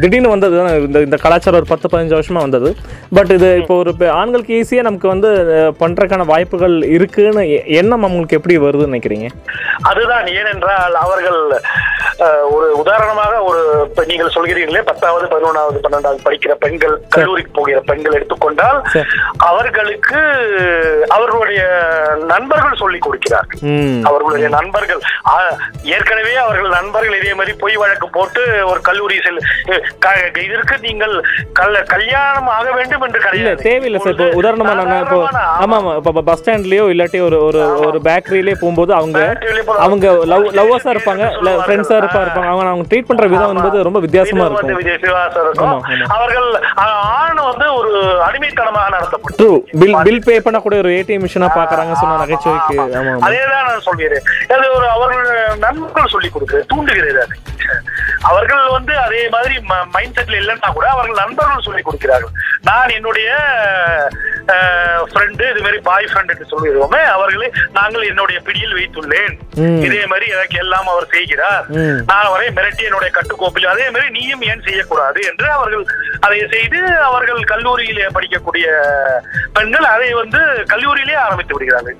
திடீர்னு 0.00 0.32
வந்தது 0.32 0.54
தானே 0.58 0.72
இந்த 0.82 1.00
இந்த 1.06 1.18
கலாச்சாரம் 1.22 1.60
ஒரு 1.60 1.70
பத்து 1.70 1.88
பதினஞ்சு 1.88 2.16
வருஷமா 2.16 2.40
வந்தது. 2.40 2.70
பட் 3.12 3.32
இது 3.36 3.50
இப்போ 3.60 3.76
ஒரு 3.82 3.90
ஆண்களுக்கு 4.16 4.58
ஈஸியாக 4.58 4.82
நமக்கு 4.82 5.08
வந்து 5.08 5.28
அஹ், 5.56 5.72
பண்றதுக்கான 5.80 6.26
வாய்ப்புகள் 6.26 6.76
இருக்குன்னு 6.96 7.44
எண்ணம் 7.78 8.04
அவங்களுக்கு 8.04 8.38
எப்படி 8.38 8.56
வருதுன்னு 8.58 8.92
நினைக்கிறீங்க? 8.92 9.28
அதுதான் 9.90 10.26
ஏனென்றால் 10.34 10.70
அவர்கள் 11.02 11.40
ஒரு 12.52 12.66
உதாரணமாக 12.80 13.34
ஒரு 13.42 13.60
நீங்கள் 14.08 14.34
சொல்கிறீர்களே 14.34 14.82
பத்தாவது 14.84 15.26
பதினொன்றாவது 15.28 15.78
பன்னெண்டாவது 15.84 16.26
படிக்கிற 16.26 16.52
பெண்கள் 16.56 16.94
கல்லூரிக்கு 17.14 17.52
போகிற 17.52 17.80
பெண்கள் 17.82 18.16
எடுத்துக்கொண்டால். 18.18 18.78
அவர்களுக்கு 19.48 20.20
அவர்களுடைய 21.10 21.62
நண்பர்கள் 22.32 22.50
சொல்லிக் 22.74 23.00
கொடுக்கிறார்கள். 23.00 23.31
ம். 23.68 24.00
அவர்களுடைய 24.08 24.48
நண்பர்கள் 24.56 25.00
ஏற்கனவே 25.94 26.34
அவர்கள் 26.44 26.74
நண்பர்கள் 26.76 27.18
இதே 27.18 27.34
மாதிரி 27.34 27.52
பொய் 27.62 27.76
வழக்கு 27.76 28.08
போட்டு 28.10 28.40
ஒரு 28.70 28.80
கல்லூரி 28.88 29.18
செல் 29.24 29.40
இதற்கு 30.44 30.76
நீங்கள் 30.86 31.14
கல் 31.58 31.76
கல்யாணம் 31.92 32.50
ஆக 32.54 32.66
வேண்டும் 32.72 33.04
என்று 33.06 33.20
கிடையாது. 33.20 33.62
தேவையில்லை 33.62 34.00
சார். 34.00 34.14
இப்போ 34.14 34.28
உதாரணமா 34.40 34.72
நான் 34.80 35.02
இப்போ 35.04 35.18
ஆமா. 35.62 35.76
ஆமா 35.78 35.92
இப்போ 36.00 36.22
பஸ் 36.22 36.40
ஸ்டாண்ட்லயோ 36.40 36.84
இல்லாட்டி 36.92 37.18
ஒரு 37.26 37.38
ஒரு 37.48 37.58
ஒரு 37.86 37.98
பேக்கரியிலேயே 38.06 38.56
போகும்போது 38.60 38.92
அவங்க 38.96 39.18
பேக்கரியிலே 39.22 39.62
அவங்க 39.84 40.06
லவ் 40.32 40.46
லவ்வர்ஸா 40.58 40.92
இருப்பாங்க. 40.94 41.24
இல்ல. 41.38 41.50
ஃப்ரெண்ட்ஸா 41.62 41.96
இருப்பா 42.00 42.20
இருப்பாங்க. 42.24 42.48
அவங்க 42.52 42.70
அவங்க 42.72 42.86
ட்ரீட் 42.90 43.08
பண்ற 43.10 43.26
விதம் 43.32 43.52
என்பது 43.54 43.86
ரொம்ப 43.88 44.00
வித்தியாசமா 44.04 44.46
இருக்கும். 44.46 45.78
அவர்கள் 46.16 46.48
ஆண் 47.14 47.40
வந்து 47.48 47.66
ஒரு 47.78 47.92
அடிமைத்தனமாக 48.26 48.88
நடத்தப்பட்டு 48.94 49.38
ட்ரூ 49.40 49.50
பில் 49.80 49.96
பில் 50.06 50.24
பே 50.26 50.36
பண்ணக்கூடிய 50.46 50.80
ஒரு 50.84 50.92
ஏடிஎம் 50.98 51.24
மிஷினா 51.24 51.48
பாக்குறாங்க 51.56 51.94
சொன்ன 52.00 52.18
நகைச்சுவைக்கு 52.22 52.76
ஆமா. 53.00 53.14
அதேதான் 53.26 53.68
நான் 53.70 53.86
சொல்கிறேன். 53.88 54.26
அது 54.54 54.66
ஒரு 54.76 54.86
அவர்கள் 54.96 55.30
நண்பர்கள் 55.64 56.12
சொல்லிக் 56.14 56.34
கொடுக்கிறது 56.34 56.70
தூண்டுகிறது 56.72 57.22
அது. 57.24 57.36
அவர்கள் 58.30 58.64
வந்து 58.76 58.94
அதே 59.04 59.22
மாதிரி 59.34 59.54
மைண்ட் 59.94 60.16
செட்ல 60.16 60.40
இல்லைன்னா 60.40 60.70
கூட 60.76 60.86
அவர்கள் 60.94 61.20
நண்பர்கள் 61.22 61.66
சொல்லிக் 61.68 61.86
கொடுக்கிறார்கள். 61.88 62.34
நான் 62.68 62.94
என்னுடைய 62.98 63.30
ஃப்ரெண்டு 65.10 65.44
இது 65.50 65.60
மாதிரி 65.64 65.78
பாய் 65.88 66.08
ஃப்ரெண்ட் 66.10 66.32
என்று 66.32 66.46
சொல்லுகிறோமே 66.52 67.00
அவர்களை 67.16 67.48
நாங்கள் 67.76 68.08
என்னுடைய 68.10 68.38
பிடியில் 68.46 68.76
வைத்துள்ளேன். 68.78 69.34
இதே 69.86 70.02
மாதிரி 70.12 70.26
எனக்கு 70.34 70.56
எல்லாம் 70.62 70.88
அவர் 70.92 71.12
செய்கிறார். 71.14 71.66
நான் 72.08 72.26
அவரை 72.28 72.48
மிரட்டி 72.56 72.82
என்னுடைய 72.88 73.10
கட்டுக்கோப்பில் 73.18 73.72
அதே 73.72 73.86
மாதிரி 73.94 74.08
நீயும் 74.16 74.44
ஏன் 74.50 74.64
செய்யக்கூடாது 74.68 75.20
என்று 75.30 75.48
அவர்கள் 75.58 75.84
அதை 76.26 76.40
செய்து 76.54 76.80
அவர்கள் 77.08 77.50
கல்லூரியிலே 77.52 78.08
படிக்கக்கூடிய 78.16 78.66
பெண்கள் 79.56 79.86
அதை 79.94 80.10
வந்து 80.22 80.40
கல்லூரியிலே 80.72 81.16
ஆரம்பித்து 81.26 81.56
விடுகிறார்கள். 81.56 81.96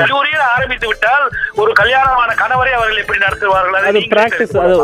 கல்லூரியில் 0.00 0.41
ஆரம்பித்து 0.54 0.86
விட்டால் 0.90 1.24
ஒரு 1.62 1.72
கல்யாணமான 1.80 2.30
கணவரை 2.42 2.72
அவர்கள் 2.78 3.00
எப்படி 3.02 3.20
நடத்துவார்கள்? 3.24 3.76
அதை 3.80 3.90
அது 3.92 4.02
பிராக்டிஸ் 4.14 4.54
அது. 4.64 4.76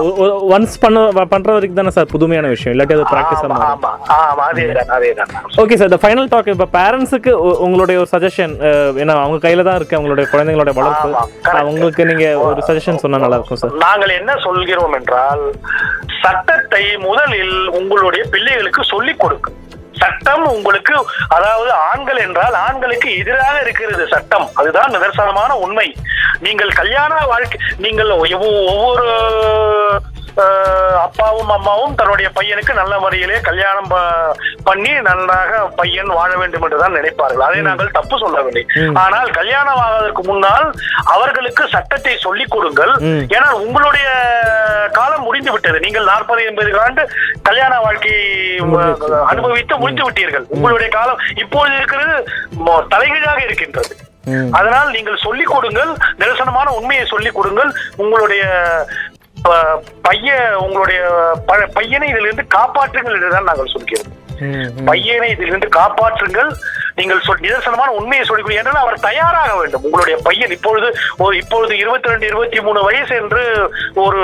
ஒன்ஸ் 0.56 0.76
பண்ண 0.84 1.24
பண்ற 1.34 1.48
வரைக்கும் 1.56 1.80
தானே 1.80 1.92
சார் 1.96 2.12
புதுமையான 2.14 2.48
விஷயம். 2.54 2.74
இல்லாட்டி 2.74 2.96
அது 2.98 3.06
ப்ராக்டிஸா 3.14 3.46
ஆமா, 3.48 3.90
ஆமா 4.18 4.44
அதேதான் 4.50 4.92
அதேதான் 4.98 5.32
ஓகே 5.64 5.78
சார் 5.80 5.90
இந்த 5.90 6.00
ஃபைனல் 6.04 6.30
டாக் 6.34 6.52
இப்போ 6.54 6.68
பேரண்ட்ஸுக்கு 6.78 7.32
உங்களுடைய 7.66 7.98
ஒரு 8.04 8.10
சஜஷன் 8.14 8.54
ஏன்னா 9.02 9.16
அவங்க 9.24 9.40
கையில 9.46 9.66
தான் 9.68 9.78
இருக்கு 9.80 9.98
அவங்களுடைய 9.98 10.26
குழந்தைங்களோட 10.32 10.74
வளர்ப்பு. 10.80 11.10
அவங்களுக்கு 11.62 12.08
நீங்க 12.12 12.26
ஒரு 12.48 12.60
சஜஷன் 12.68 13.02
சொன்னா 13.04 13.22
நல்லா 13.24 13.38
இருக்கும் 13.40 13.62
சார் 13.62 13.78
நாங்கள் 13.86 14.16
என்ன 14.20 14.34
சொல்கிறோம் 14.46 14.96
என்றால் 15.00 15.44
சட்டத்தை 16.22 16.84
முதலில் 17.08 17.56
உங்களுடைய 17.80 18.22
பிள்ளைகளுக்கு 18.34 18.82
சொல்லிக் 18.92 19.20
கொடுக்கும். 19.22 19.56
சட்டம் 19.98 20.46
உங்களுக்கு 20.46 21.06
அதாவது 21.28 21.72
ஆண்கள் 21.72 22.16
என்றால் 22.16 22.54
ஆண்களுக்கு 22.54 23.16
எதிராக 23.16 23.60
இருக்கிறது 23.60 24.06
சட்டம். 24.10 24.50
அதுதான் 24.54 24.90
நிதர்சனமான 24.90 25.50
உண்மை. 25.50 25.96
நீங்கள் 26.40 26.68
கல்யாண 26.68 27.26
வாழ்க்கை 27.26 27.60
நீங்கள் 27.76 28.08
ஒவ்வொ- 28.08 28.66
ஒவ்வொரு 28.66 29.10
அப்பாவும் 30.98 31.48
அம்மாவும் 31.48 31.94
தன்னுடைய 31.94 32.30
பையனுக்கு 32.40 32.74
நல்ல 32.74 32.98
முறையிலே 32.98 33.40
கல்யாணம் 33.40 33.92
பண்ணி 34.64 35.00
நன்றாக 35.00 35.68
பையன் 35.76 36.06
வாழ 36.06 36.36
வேண்டும் 36.36 36.62
என்றுதான் 36.62 36.94
நினைப்பார்கள். 36.94 37.42
அதை 37.42 37.60
நாங்கள் 37.60 37.90
தப்பு 37.90 38.18
சொல்லவில்லை. 38.18 38.66
ஆனால் 38.94 39.30
கல்யாணம் 39.30 39.74
ஆவதற்கு 39.74 40.22
முன்னால் 40.24 40.72
அவர்களுக்கு 41.04 41.68
சட்டத்தை 41.68 42.16
சொல்லிக் 42.16 42.50
கொடுங்கள். 42.50 42.92
ஏன்னா 43.26 43.50
உங்களுடைய 43.50 44.08
காலம் 44.90 45.22
முடிந்து 45.22 45.52
விட்டது. 45.52 45.80
நீங்கள் 45.80 46.04
நாற்பது 46.04 46.44
எண்பது 46.44 46.80
ஆண்டு 46.80 47.10
கல்யாண. 47.42 47.76
அஹ், 47.78 49.22
அனுபவித்து 49.22 49.76
முடித்து 49.76 50.10
விட்டீர்கள். 50.10 50.44
உங்களுடைய 50.48 50.92
காலம் 50.92 51.18
இப்பொழுது 51.36 51.76
இருக்கிறது 51.76 52.30
தலைகீழாக 52.88 53.42
இருக்கின்றது. 53.42 53.96
அதனால் 54.50 54.90
நீங்கள் 54.90 55.16
சொல்லிக் 55.16 55.46
கொடுங்கள் 55.46 55.96
நிரசனமான 56.16 56.70
உண்மையை 56.70 57.04
சொல்லிக் 57.04 57.34
கொடுங்கள். 57.34 57.72
உங்களுடைய 57.96 58.44
பைய 60.02 60.56
உங்களுடைய 60.58 61.00
பையனை 61.72 62.08
இதிலிருந்து 62.08 62.46
காப்பாற்றுங்கள் 62.54 63.14
என்றுதான் 63.14 63.44
நாங்கள் 63.44 63.66
சொல்கிறோம். 63.66 64.26
பையனை 64.84 65.30
இதிலிருந்து 65.30 65.68
காப்பாற்றுங்கள். 65.68 66.52
நீங்கள் 66.98 67.20
சொல் 67.26 67.44
நிதர்சனமான 67.44 67.90
உண்மையை 68.00 68.24
சொல்லிக் 68.28 68.50
என்றால் 68.60 68.82
அவர் 68.84 69.04
தயாராக 69.08 69.50
வேண்டும். 69.58 69.84
உங்களுடைய 69.88 70.16
பையன் 70.28 70.54
இப்பொழுது 70.56 70.88
இப்பொழுது 71.40 71.72
இருபத்தி 71.82 72.08
ரெண்டு 72.08 72.26
இருபத்தி 72.26 72.60
மூணு 72.66 72.80
வயசு 72.88 73.12
என்று 73.22 73.42
ஒரு 74.04 74.20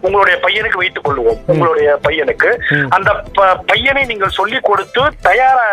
உங்களுடைய 0.00 0.36
பையனுக்கு 0.44 0.80
வைத்துக் 0.82 1.06
கொள்வோம். 1.08 1.40
உங்களுடைய 1.46 1.98
பையனுக்கு. 2.08 2.50
அந்த 2.96 3.10
பையனை 3.66 4.04
நீங்கள் 4.04 4.34
சொல்லிக் 4.38 4.66
கொடுத்து 4.68 5.02
தயாரா 5.28 5.66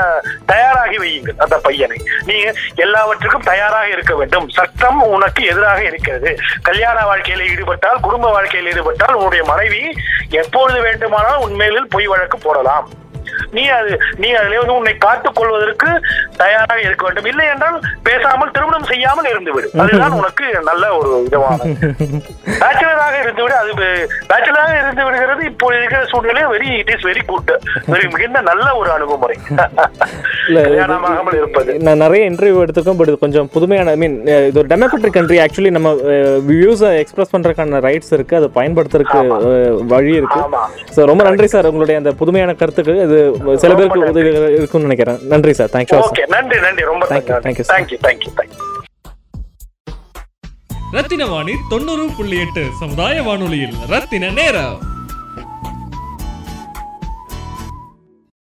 தயாராகி 0.45 0.97
வையுங்கள் 1.03 1.43
அந்த 1.45 1.57
பையனை. 1.67 1.97
நீங்க 2.25 2.53
எல்லாவற்றுக்கும் 2.85 3.47
தயாராக 3.51 3.87
இருக்க 3.95 4.15
வேண்டும். 4.15 4.47
சட்டம் 4.59 5.01
உனக்கு 5.15 5.43
எதிராக 5.53 5.83
இருக்கிறது. 5.89 6.33
கல்யாண 6.61 6.99
வாழ்க்கையில 7.11 7.49
ஈடுபட்டால் 7.51 8.03
குடும்ப 8.07 8.31
வாழ்க்கையில் 8.37 8.71
ஈடுபட்டால் 8.73 9.17
உன்னுடைய 9.19 9.43
மனைவி 9.51 9.83
எப்பொழுது 10.41 10.81
வேண்டுமானாலும் 10.87 11.45
உண்மையில் 11.47 11.91
பொய் 11.95 12.11
வழக்கு 12.13 12.37
போடலாம். 12.37 12.89
நீ 13.51 13.63
அது 13.69 13.91
நீ 14.17 14.29
அதிலே 14.31 14.57
வந்து 14.57 14.75
உன்னை 14.75 14.93
காத்துக் 14.97 15.35
கொள்வதற்கு 15.35 15.89
தயாராக 16.43 16.79
இருக்க 16.87 17.03
வேண்டும். 17.07 17.29
இல்லை 17.31 17.45
என்றால் 17.53 17.77
பேசாமல் 18.07 18.53
திருமணம் 18.55 18.89
செய்யாமல் 18.91 19.29
இருந்துவிடு. 19.31 19.67
அதுதான் 19.83 20.17
உனக்கு 20.19 20.45
நல்ல 20.69 20.83
ஒரு 20.99 21.11
விதமான 21.25 21.59
பேச்சுலராக 22.61 23.15
இருந்துவிடு. 23.23 23.55
அது 23.61 23.71
பேச்சுலராக 24.31 24.73
இருந்து 24.81 25.05
விடுகிறது. 25.07 25.43
இப்போ 25.51 25.67
இருக்கிற 25.77 26.01
சூழ்நிலை 26.11 26.43
very 26.53 26.69
it 26.81 26.91
is 26.95 27.05
very 27.09 27.23
good 27.31 27.51
very 27.93 28.07
மிகுந்த 28.13 28.41
நல்ல 28.51 28.67
ஒரு 28.81 28.91
அணுகுமுறை. 28.95 29.37
கல்யாணமாகாமல் 30.67 31.37
இருப்பது. 31.41 31.71
நான் 31.87 32.03
நிறைய 32.05 32.29
இன்டர்வியூ 32.31 32.63
எடுத்துக்கோம் 32.65 32.99
பட் 33.01 33.13
கொஞ்சம் 33.25 33.49
புதுமையான 33.55 33.91
ஐ 33.95 33.99
மீன் 34.03 34.17
இது 34.49 34.59
ஒரு 34.63 34.71
டெமோக்ராட்டிக் 34.73 35.17
கண்ட்ரி 35.17 35.39
ஆக்சுவலி 35.45 35.73
நம்ம 35.77 35.91
வியூஸை 36.51 36.91
எக்ஸ்பிரஸ் 37.03 37.33
பண்றதுக்கான 37.33 37.81
ரைட்ஸ் 37.87 38.13
இருக்கு. 38.17 38.37
அதை 38.39 38.49
பயன்படுத்துறதுக்கு 38.59 39.19
வழி 39.93 40.13
இருக்கு. 40.19 40.39
ஸோ 40.95 40.99
ரொம்ப 41.11 41.21
நன்றி 41.29 41.47
சார் 41.55 41.69
உங்களுடைய 41.71 41.97
அந்த 42.01 42.13
புதுமையான 42.21 42.55
கருத்துக்கு 42.61 42.95
இது 43.07 43.19
சில 43.63 43.71
பேருக்கு 43.79 44.09
உதவி 44.13 44.31
இருக்கும்னு 44.59 44.87
நினைக்கிறேன். 44.89 45.19
நன்றி 45.33 45.55
சார் 45.61 45.73
தேங்க்யூ 45.75 46.01
நன்றி 46.33 46.57
நன்றி. 46.65 46.83
ரொம்ப 46.91 47.05
Thank 47.11 47.29
you, 47.29 47.37
thank 47.45 47.59
you, 47.59 47.65
sir. 47.67 47.73
Thank you 47.73 47.97
thank you 48.05 48.31
thank you 48.39 48.65
Rathina 50.95 51.25
Vani 51.31 51.55
தொண்ணூறு 51.71 52.05
புள்ளி 52.17 52.37
எட்டு 52.43 52.61
சமுதாய 52.79 53.15
வானொலியில் 53.27 53.75
ரத்தின 53.91 54.29
நேரம். 54.39 54.77